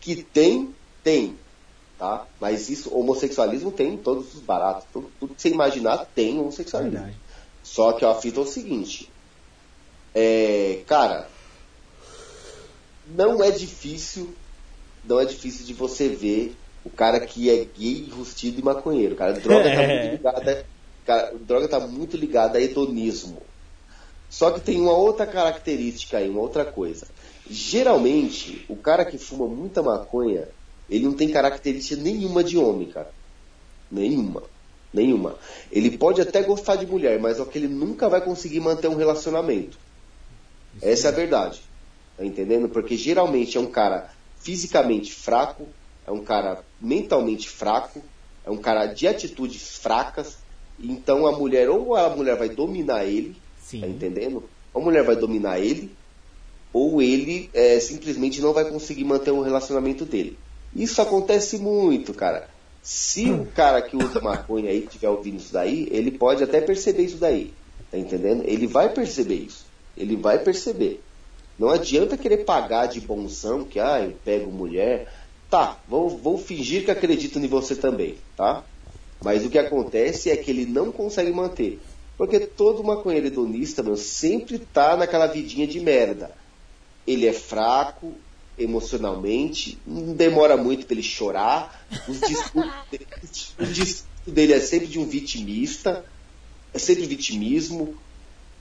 [0.00, 1.36] que tem, tem,
[1.98, 2.26] tá?
[2.40, 4.86] Mas isso, homossexualismo tem em todos os baratos.
[4.90, 6.98] Tudo, tudo que você imaginar tem homossexualismo.
[6.98, 7.16] Verdade.
[7.62, 9.10] Só que a fita é o seguinte,
[10.14, 11.28] é, cara,
[13.06, 14.34] não é difícil,
[15.04, 19.16] não é difícil de você ver o cara que é gay, rustido e maconheiro.
[19.16, 20.66] Cara, droga tá muito ligada,
[21.04, 23.42] cara, droga tá muito ligada a hedonismo.
[24.28, 27.06] Só que tem uma outra característica aí, uma outra coisa.
[27.48, 30.48] Geralmente, o cara que fuma muita maconha,
[30.88, 33.10] ele não tem característica nenhuma de homem, cara.
[33.90, 34.42] Nenhuma.
[34.92, 35.36] Nenhuma.
[35.70, 38.96] Ele pode até gostar de mulher, mas é que ele nunca vai conseguir manter um
[38.96, 39.78] relacionamento.
[40.76, 41.62] Isso Essa é a verdade.
[42.16, 42.68] Tá entendendo?
[42.68, 45.66] Porque geralmente é um cara fisicamente fraco,
[46.06, 48.02] é um cara mentalmente fraco,
[48.44, 50.38] é um cara de atitudes fracas.
[50.78, 53.80] Então a mulher, ou a mulher vai dominar ele, Sim.
[53.80, 54.44] tá entendendo?
[54.72, 55.90] Ou a mulher vai dominar ele,
[56.72, 60.36] ou ele é, simplesmente não vai conseguir manter o relacionamento dele.
[60.74, 62.48] Isso acontece muito, cara.
[62.82, 67.04] Se o cara que usa maconha aí estiver ouvindo isso daí, ele pode até perceber
[67.04, 67.52] isso daí.
[67.90, 68.42] Tá entendendo?
[68.44, 69.64] Ele vai perceber isso.
[69.96, 71.00] Ele vai perceber.
[71.58, 75.10] Não adianta querer pagar de bonzão que, ah, eu pego mulher.
[75.48, 78.64] Tá, vou, vou fingir que acredito em você também, tá?
[79.24, 81.80] Mas o que acontece é que ele não consegue manter.
[82.16, 86.30] Porque todo maconheiro hedonista, meu, sempre tá naquela vidinha de merda
[87.06, 88.12] ele é fraco
[88.56, 93.06] emocionalmente, não demora muito para ele chorar, os discursos dele,
[93.58, 96.04] o discurso dele é sempre de um vitimista,
[96.72, 97.96] é sempre vitimismo,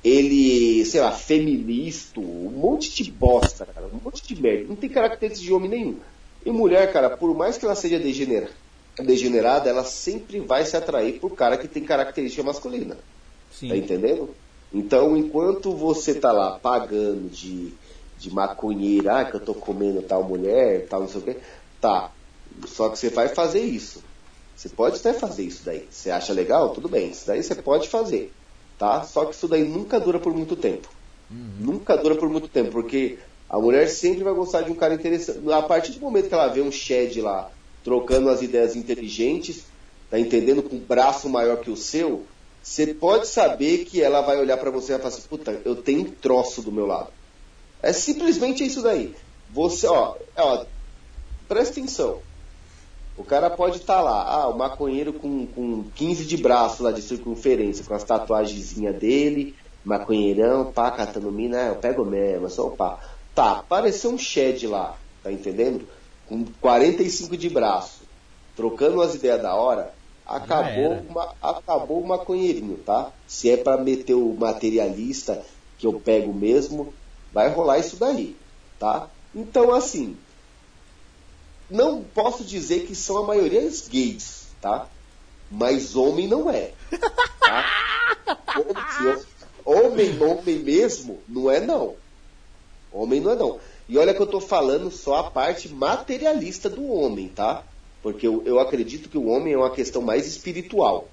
[0.03, 4.89] ele, sei lá, feminista, um monte de bosta, cara, um monte de merda, não tem
[4.89, 5.99] características de homem nenhum.
[6.45, 8.51] E mulher, cara, por mais que ela seja degenerada,
[8.97, 12.97] degenerada, ela sempre vai se atrair por cara que tem característica masculina.
[13.51, 13.69] Sim.
[13.69, 14.29] Tá entendendo?
[14.73, 17.73] Então, enquanto você tá lá pagando de
[18.23, 21.37] de maconheira, ah, que eu tô comendo tal mulher, tal não sei o quê.
[21.81, 22.09] Tá.
[22.65, 24.01] Só que você vai fazer isso.
[24.55, 25.85] Você pode até fazer isso daí.
[25.91, 26.69] Você acha legal?
[26.69, 27.09] Tudo bem.
[27.09, 28.31] Isso daí você pode fazer.
[28.79, 29.03] Tá?
[29.03, 30.87] Só que isso daí nunca dura por muito tempo.
[31.29, 31.51] Uhum.
[31.59, 33.19] Nunca dura por muito tempo, porque
[33.49, 35.39] a mulher sempre vai gostar de um cara interessante.
[35.51, 37.51] A partir do momento que ela vê um Shed lá
[37.83, 39.63] trocando as ideias inteligentes,
[40.09, 42.25] tá entendendo com um braço maior que o seu,
[42.61, 45.75] você pode saber que ela vai olhar para você e vai falar assim, puta, eu
[45.75, 47.09] tenho um troço do meu lado.
[47.81, 49.13] É simplesmente isso daí.
[49.51, 50.65] Você, ó, ó
[51.47, 52.21] presta atenção.
[53.17, 56.91] O cara pode estar tá lá, ah, o maconheiro com, com 15 de braço lá
[56.91, 62.69] de circunferência, com as tatuagenzinhas dele, maconheirão, pá, catando mina, é, eu pego mesmo, só
[62.69, 62.99] pá.
[63.35, 65.87] Tá, apareceu um shed lá, tá entendendo?
[66.33, 68.01] Com 45 de braço,
[68.55, 69.93] trocando as ideias da hora,
[70.25, 73.11] acabou, uma, acabou o maconheirinho, tá?
[73.27, 75.45] Se é para meter o materialista,
[75.77, 76.93] que eu pego mesmo,
[77.33, 78.37] Vai rolar isso daí,
[78.77, 79.09] tá?
[79.33, 80.15] Então, assim,
[81.67, 84.87] não posso dizer que são a maioria dos gays, tá?
[85.49, 86.71] Mas homem não é.
[87.39, 87.65] Tá?
[89.65, 91.95] Homem, homem mesmo, não é não.
[92.91, 93.59] Homem não é não.
[93.87, 97.63] E olha que eu tô falando só a parte materialista do homem, tá?
[98.01, 101.07] Porque eu, eu acredito que o homem é uma questão mais espiritual.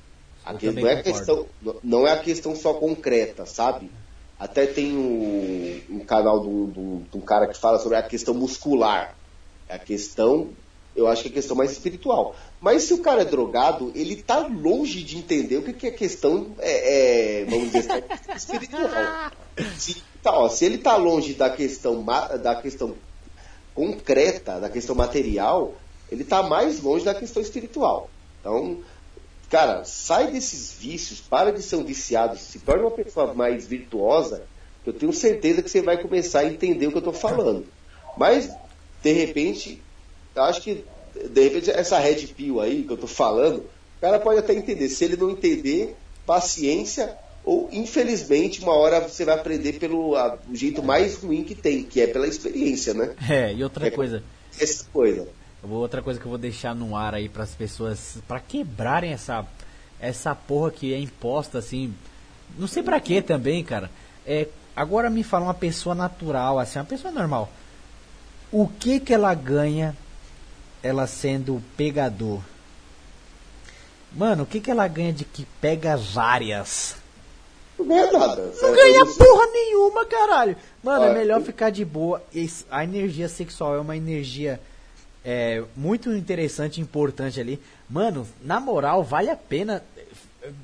[0.45, 1.47] A que, não, é questão,
[1.83, 3.91] não é a questão só concreta, sabe?
[4.39, 9.15] Até tem um, um canal de um, cara que fala sobre a questão muscular.
[9.69, 10.49] A questão,
[10.97, 12.35] eu acho que é a questão mais espiritual.
[12.61, 15.91] Mas se o cara é drogado, ele tá longe de entender o que, que é
[15.91, 19.31] questão, é, é, vamos dizer assim, espiritual.
[19.77, 22.05] Se, tá, ó, se ele tá longe da questão,
[22.43, 22.95] da questão
[23.75, 25.75] concreta, da questão material,
[26.11, 28.11] ele está mais longe da questão espiritual.
[28.41, 28.79] Então,
[29.49, 34.43] cara, sai desses vícios, para de ser um viciado, se torne uma pessoa mais virtuosa,
[34.85, 37.67] eu tenho certeza que você vai começar a entender o que eu estou falando.
[38.17, 38.51] Mas,
[39.03, 39.81] de repente,
[40.35, 44.39] acho que, de repente, essa red pill aí que eu estou falando, o cara pode
[44.39, 44.89] até entender.
[44.89, 45.97] Se ele não entender,
[46.27, 47.17] paciência,
[47.51, 51.83] ou infelizmente uma hora você vai aprender pelo a, o jeito mais ruim que tem,
[51.83, 53.17] que é pela experiência, né?
[53.29, 54.23] É, e outra é, coisa.
[54.57, 55.27] Essa coisa.
[55.61, 59.45] Outra coisa que eu vou deixar no ar aí para as pessoas, para quebrarem essa
[59.99, 61.93] essa porra que é imposta assim,
[62.57, 63.91] não sei para quê também, cara.
[64.25, 64.47] É,
[64.77, 67.51] agora me fala uma pessoa natural, assim, uma pessoa normal.
[68.53, 69.97] O que que ela ganha
[70.85, 72.43] ela sendo pegador?
[74.13, 77.00] Mano, o que que ela ganha de que pega várias?
[77.81, 78.53] Não ganha nada.
[78.61, 80.57] Não ganha porra nenhuma, caralho.
[80.83, 82.23] Mano, é melhor ficar de boa.
[82.71, 84.61] A energia sexual é uma energia
[85.25, 87.61] é, muito interessante e importante ali.
[87.89, 89.83] Mano, na moral, vale a pena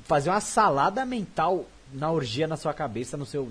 [0.03, 3.47] fazer uma salada mental na orgia na sua cabeça, no seu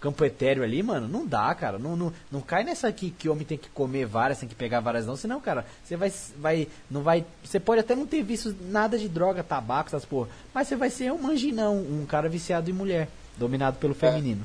[0.00, 1.78] campo etéreo ali, mano, não dá, cara.
[1.78, 4.80] Não, não, não cai nessa aqui que homem tem que comer várias, tem que pegar
[4.80, 8.54] várias não, senão, cara, você vai, vai, não vai, você pode até não ter visto
[8.68, 12.70] nada de droga, tabaco, essas porra, mas você vai ser um manginão, um cara viciado
[12.70, 14.44] em mulher, dominado pelo feminino.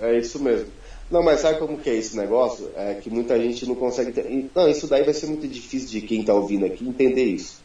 [0.00, 0.68] É, é isso mesmo.
[1.10, 2.70] Não, mas sabe como que é esse negócio?
[2.76, 4.50] É que muita gente não consegue ter...
[4.54, 7.62] Não, isso daí vai ser muito difícil de quem está ouvindo aqui entender isso.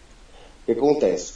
[0.61, 1.34] O que acontece?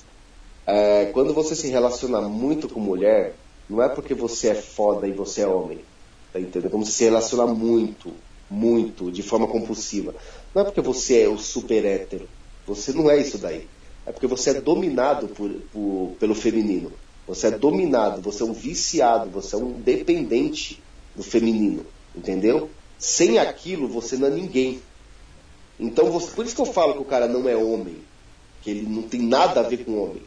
[0.65, 3.35] É, quando você se relaciona muito com mulher,
[3.69, 5.79] não é porque você é foda e você é homem.
[6.31, 6.71] Tá entendendo?
[6.71, 8.13] Como se relaciona muito,
[8.49, 10.15] muito, de forma compulsiva.
[10.53, 12.27] Não é porque você é o super hétero.
[12.65, 13.67] Você não é isso daí.
[14.05, 16.91] É porque você é dominado por, por, pelo feminino.
[17.27, 20.81] Você é dominado, você é um viciado, você é um dependente
[21.13, 21.85] do feminino.
[22.15, 22.69] Entendeu?
[22.97, 24.81] Sem aquilo, você não é ninguém.
[25.79, 27.97] Então, você, por isso que eu falo que o cara não é homem.
[28.61, 30.23] Que ele não tem nada a ver com homem.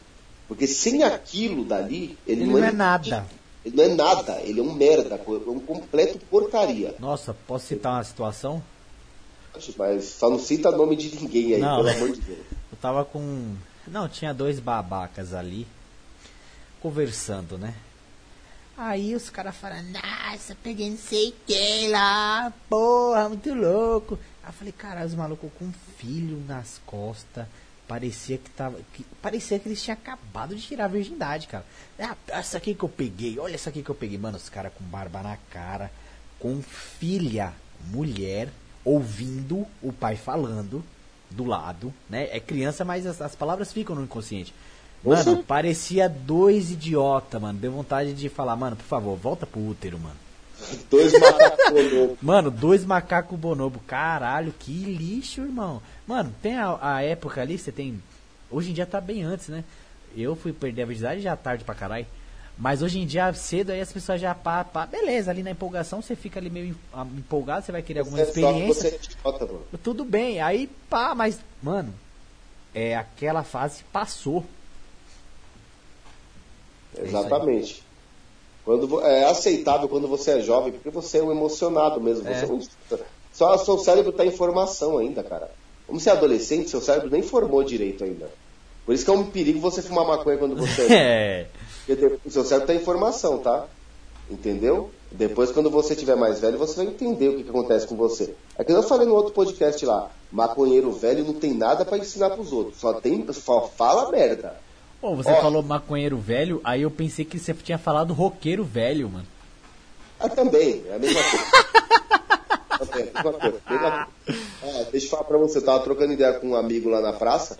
[0.51, 3.24] Porque sem aquilo dali, ele, ele não, é, é nada.
[3.64, 6.92] Ele não é nada, ele é um merda, é um completo porcaria.
[6.98, 8.61] Nossa, posso citar uma situação?
[9.78, 12.38] Mas só não cita nome de ninguém aí, não, pelo amor de Deus.
[12.72, 13.55] Eu tava com.
[13.86, 15.68] Não, tinha dois babacas ali
[16.82, 17.72] conversando, né?
[18.76, 24.18] Aí os caras falam, nossa, peguei não sei quem lá, porra, muito louco.
[24.42, 27.46] Aí eu falei, cara, os malucos com um filho nas costas.
[27.91, 28.78] Parecia que tava.
[28.95, 31.64] Que, parecia que eles tinham acabado de tirar a virgindade, cara.
[31.99, 34.16] Ah, essa aqui que eu peguei, olha essa aqui que eu peguei.
[34.16, 35.91] Mano, os caras com barba na cara,
[36.38, 37.53] com filha,
[37.88, 38.49] mulher,
[38.84, 40.84] ouvindo o pai falando
[41.32, 42.28] do lado, né?
[42.30, 44.55] É criança, mas as, as palavras ficam no inconsciente.
[45.03, 47.59] Mano, parecia dois idiota, mano.
[47.59, 50.30] Deu vontade de falar, mano, por favor, volta pro útero, mano.
[50.88, 52.18] Dois macacos bonobos.
[52.22, 53.80] Mano, dois macacos bonobo.
[53.86, 55.82] Caralho, que lixo, irmão.
[56.11, 58.02] Mano, tem a, a, época ali, você tem.
[58.50, 59.62] Hoje em dia tá bem antes, né?
[60.16, 62.04] Eu fui perder a virgindade já tarde pra caralho.
[62.58, 66.02] Mas hoje em dia, cedo, aí as pessoas já pá, pá, beleza, ali na empolgação,
[66.02, 66.76] você fica ali meio
[67.16, 68.88] empolgado, você vai querer alguma você experiência.
[68.88, 69.48] É idiota,
[69.84, 71.94] Tudo bem, aí pá, mas, mano,
[72.74, 74.44] é aquela fase passou.
[76.98, 77.84] É Exatamente.
[78.64, 82.28] Quando, é aceitável quando você é jovem, porque você é um emocionado mesmo.
[82.28, 82.34] É.
[82.34, 82.98] Você é
[83.32, 85.48] só seu cérebro está em formação ainda, cara.
[85.91, 88.30] Como você é adolescente, seu cérebro nem formou direito ainda.
[88.86, 91.47] Por isso que é um perigo você fumar maconha quando você é.
[91.84, 93.66] Porque o seu cérebro está em formação, tá?
[94.30, 94.93] Entendeu?
[95.11, 98.32] Depois, quando você tiver mais velho, você vai entender o que, que acontece com você.
[98.57, 100.09] É que eu falei no outro podcast lá.
[100.30, 102.78] Maconheiro velho não tem nada para ensinar para os outros.
[102.78, 104.55] Só tem, só fala merda.
[105.01, 109.11] Pô, você Ó, falou maconheiro velho, aí eu pensei que você tinha falado roqueiro velho,
[109.11, 109.26] mano.
[110.20, 112.19] Ah, também, é a mesma coisa.
[112.98, 113.10] é.
[114.62, 117.12] Ah, deixa eu falar pra você, eu tava trocando ideia com um amigo lá na
[117.12, 117.58] praça,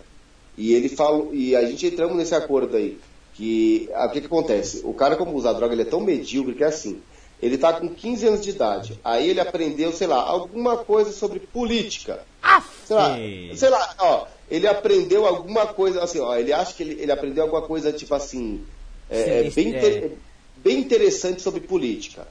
[0.57, 2.99] e ele falou, e a gente entramos nesse acordo aí,
[3.33, 4.81] que ah, o que, que acontece?
[4.83, 7.01] O cara, como usa droga, ele é tão medíocre que é assim.
[7.41, 8.99] Ele tá com 15 anos de idade.
[9.03, 12.19] Aí ele aprendeu, sei lá, alguma coisa sobre política.
[12.43, 13.17] Ah, sei lá,
[13.55, 17.43] sei lá, ó ele aprendeu alguma coisa, assim, ó, ele acha que ele, ele aprendeu
[17.43, 18.61] alguma coisa, tipo assim,
[19.09, 20.11] é, Sim, bem, é.
[20.57, 22.27] bem interessante sobre política.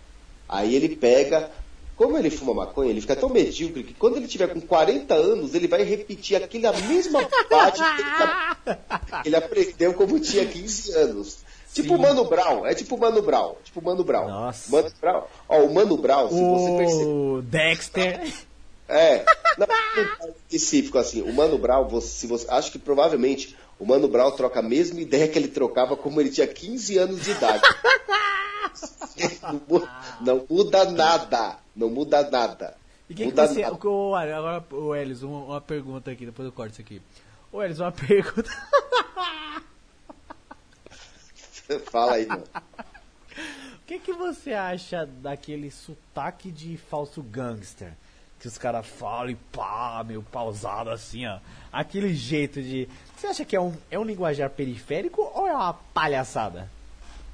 [0.47, 1.51] Aí ele pega,
[2.01, 5.55] como ele fuma maconha, ele fica tão medíocre que quando ele tiver com 40 anos,
[5.55, 7.83] ele vai repetir aquela mesma parte
[9.23, 11.41] que ele aprendeu como tinha 15 anos.
[11.75, 14.29] Tipo o Mano Brown, é tipo o Mano Brown, tipo o Mano Brown.
[14.29, 14.73] Nossa.
[14.75, 17.43] Mano Brown, ó, o Mano Brown, se o você perceber.
[17.43, 18.33] Dexter.
[18.89, 19.25] É,
[19.59, 19.67] não,
[20.49, 24.61] específico assim, o Mano Brown, você, se você, acho que provavelmente o Mano Brown troca
[24.61, 27.63] a mesma ideia que ele trocava como ele tinha 15 anos de idade.
[29.43, 29.89] não,
[30.25, 32.77] não muda nada, não muda nada.
[33.09, 33.64] E que, que você.
[33.66, 37.03] O, agora, o Elis, uma, uma, pergunta aqui, depois eu corto isso aqui.
[37.53, 38.51] O Elis, uma pergunta.
[41.91, 42.45] Fala aí, mano.
[43.75, 47.93] O que, que você acha daquele sotaque de falso gangster?
[48.39, 51.41] Que os caras falam e pá, meio pausado assim, ó.
[51.73, 52.89] Aquele jeito de.
[53.16, 56.71] Você acha que é um, é um linguajar periférico ou é uma palhaçada?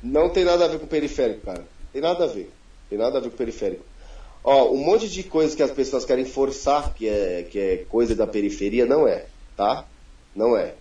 [0.03, 1.64] Não tem nada a ver com periférico, cara.
[1.93, 2.51] Tem nada a ver.
[2.89, 3.84] Tem nada a ver com periférico.
[4.49, 8.14] Ó, um monte de coisa que as pessoas querem forçar que é, que é coisa
[8.14, 9.26] da periferia, não é,
[9.57, 9.84] tá?
[10.36, 10.74] Não é.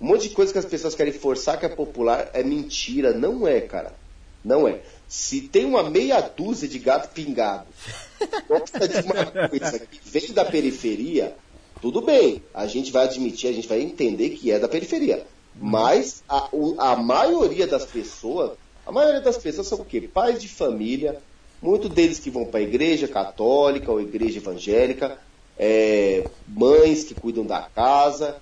[0.00, 3.44] Um monte de coisa que as pessoas querem forçar que é popular é mentira, não
[3.44, 3.92] é, cara.
[4.44, 4.82] Não é.
[5.08, 7.66] Se tem uma meia dúzia de gato pingado,
[8.46, 11.34] gosta de uma coisa que vem da periferia,
[11.82, 12.40] tudo bem.
[12.54, 15.26] A gente vai admitir, a gente vai entender que é da periferia.
[15.60, 16.48] Mas a,
[16.78, 18.52] a maioria das pessoas,
[18.86, 20.02] a maioria das pessoas são o quê?
[20.02, 21.20] Pais de família,
[21.60, 25.18] muitos deles que vão para a igreja católica ou igreja evangélica,
[25.58, 28.36] é, mães que cuidam da casa,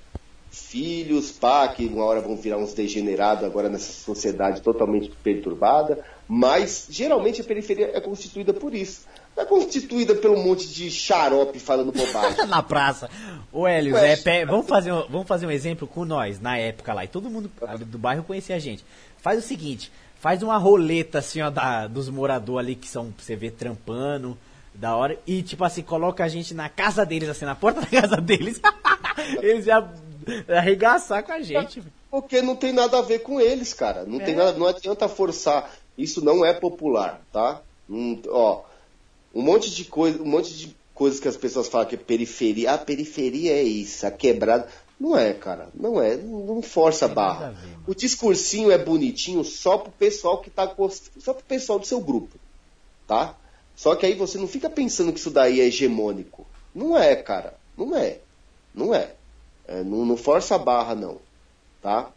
[0.51, 6.87] filhos, pá, que uma hora vão virar uns degenerados agora nessa sociedade totalmente perturbada, mas
[6.91, 9.07] geralmente a periferia é constituída por isso.
[9.37, 12.45] Não é constituída pelo monte de xarope falando bobagem.
[12.49, 13.11] na praça.
[13.53, 16.95] O Helios, é, pé, vamos, fazer um, vamos fazer um exemplo com nós, na época
[16.95, 17.51] lá, e todo mundo
[17.87, 18.85] do bairro conhecia a gente.
[19.19, 23.37] Faz o seguinte, faz uma roleta assim, ó, da, dos moradores ali que são, você
[23.37, 24.37] vê, trampando,
[24.75, 27.87] da hora, e tipo assim, coloca a gente na casa deles, assim, na porta da
[27.87, 28.61] casa deles.
[29.41, 29.89] Eles iam
[30.49, 31.83] arregaçar com a gente.
[32.11, 34.05] Porque não tem nada a ver com eles, cara.
[34.05, 34.25] Não é.
[34.25, 35.71] tem nada, não adianta forçar.
[35.97, 37.61] Isso não é popular, tá?
[37.89, 38.63] Hum, ó,
[39.35, 42.73] um monte de coisa, um monte de coisas que as pessoas falam que é periferia.
[42.73, 44.69] A periferia é isso, a quebrada.
[44.99, 45.69] Não é, cara.
[45.75, 46.17] Não é.
[46.17, 47.55] Não força a barra.
[47.87, 50.75] o discursinho é bonitinho só pro pessoal que tá
[51.19, 52.39] só pro pessoal do seu grupo,
[53.07, 53.35] tá?
[53.77, 56.47] Só que aí você não fica pensando que isso daí é hegemônico.
[56.75, 57.55] Não é, cara.
[57.77, 58.19] Não é.
[58.75, 59.15] Não é.
[59.69, 61.19] é não, não força a barra, não.
[61.83, 62.11] Tá?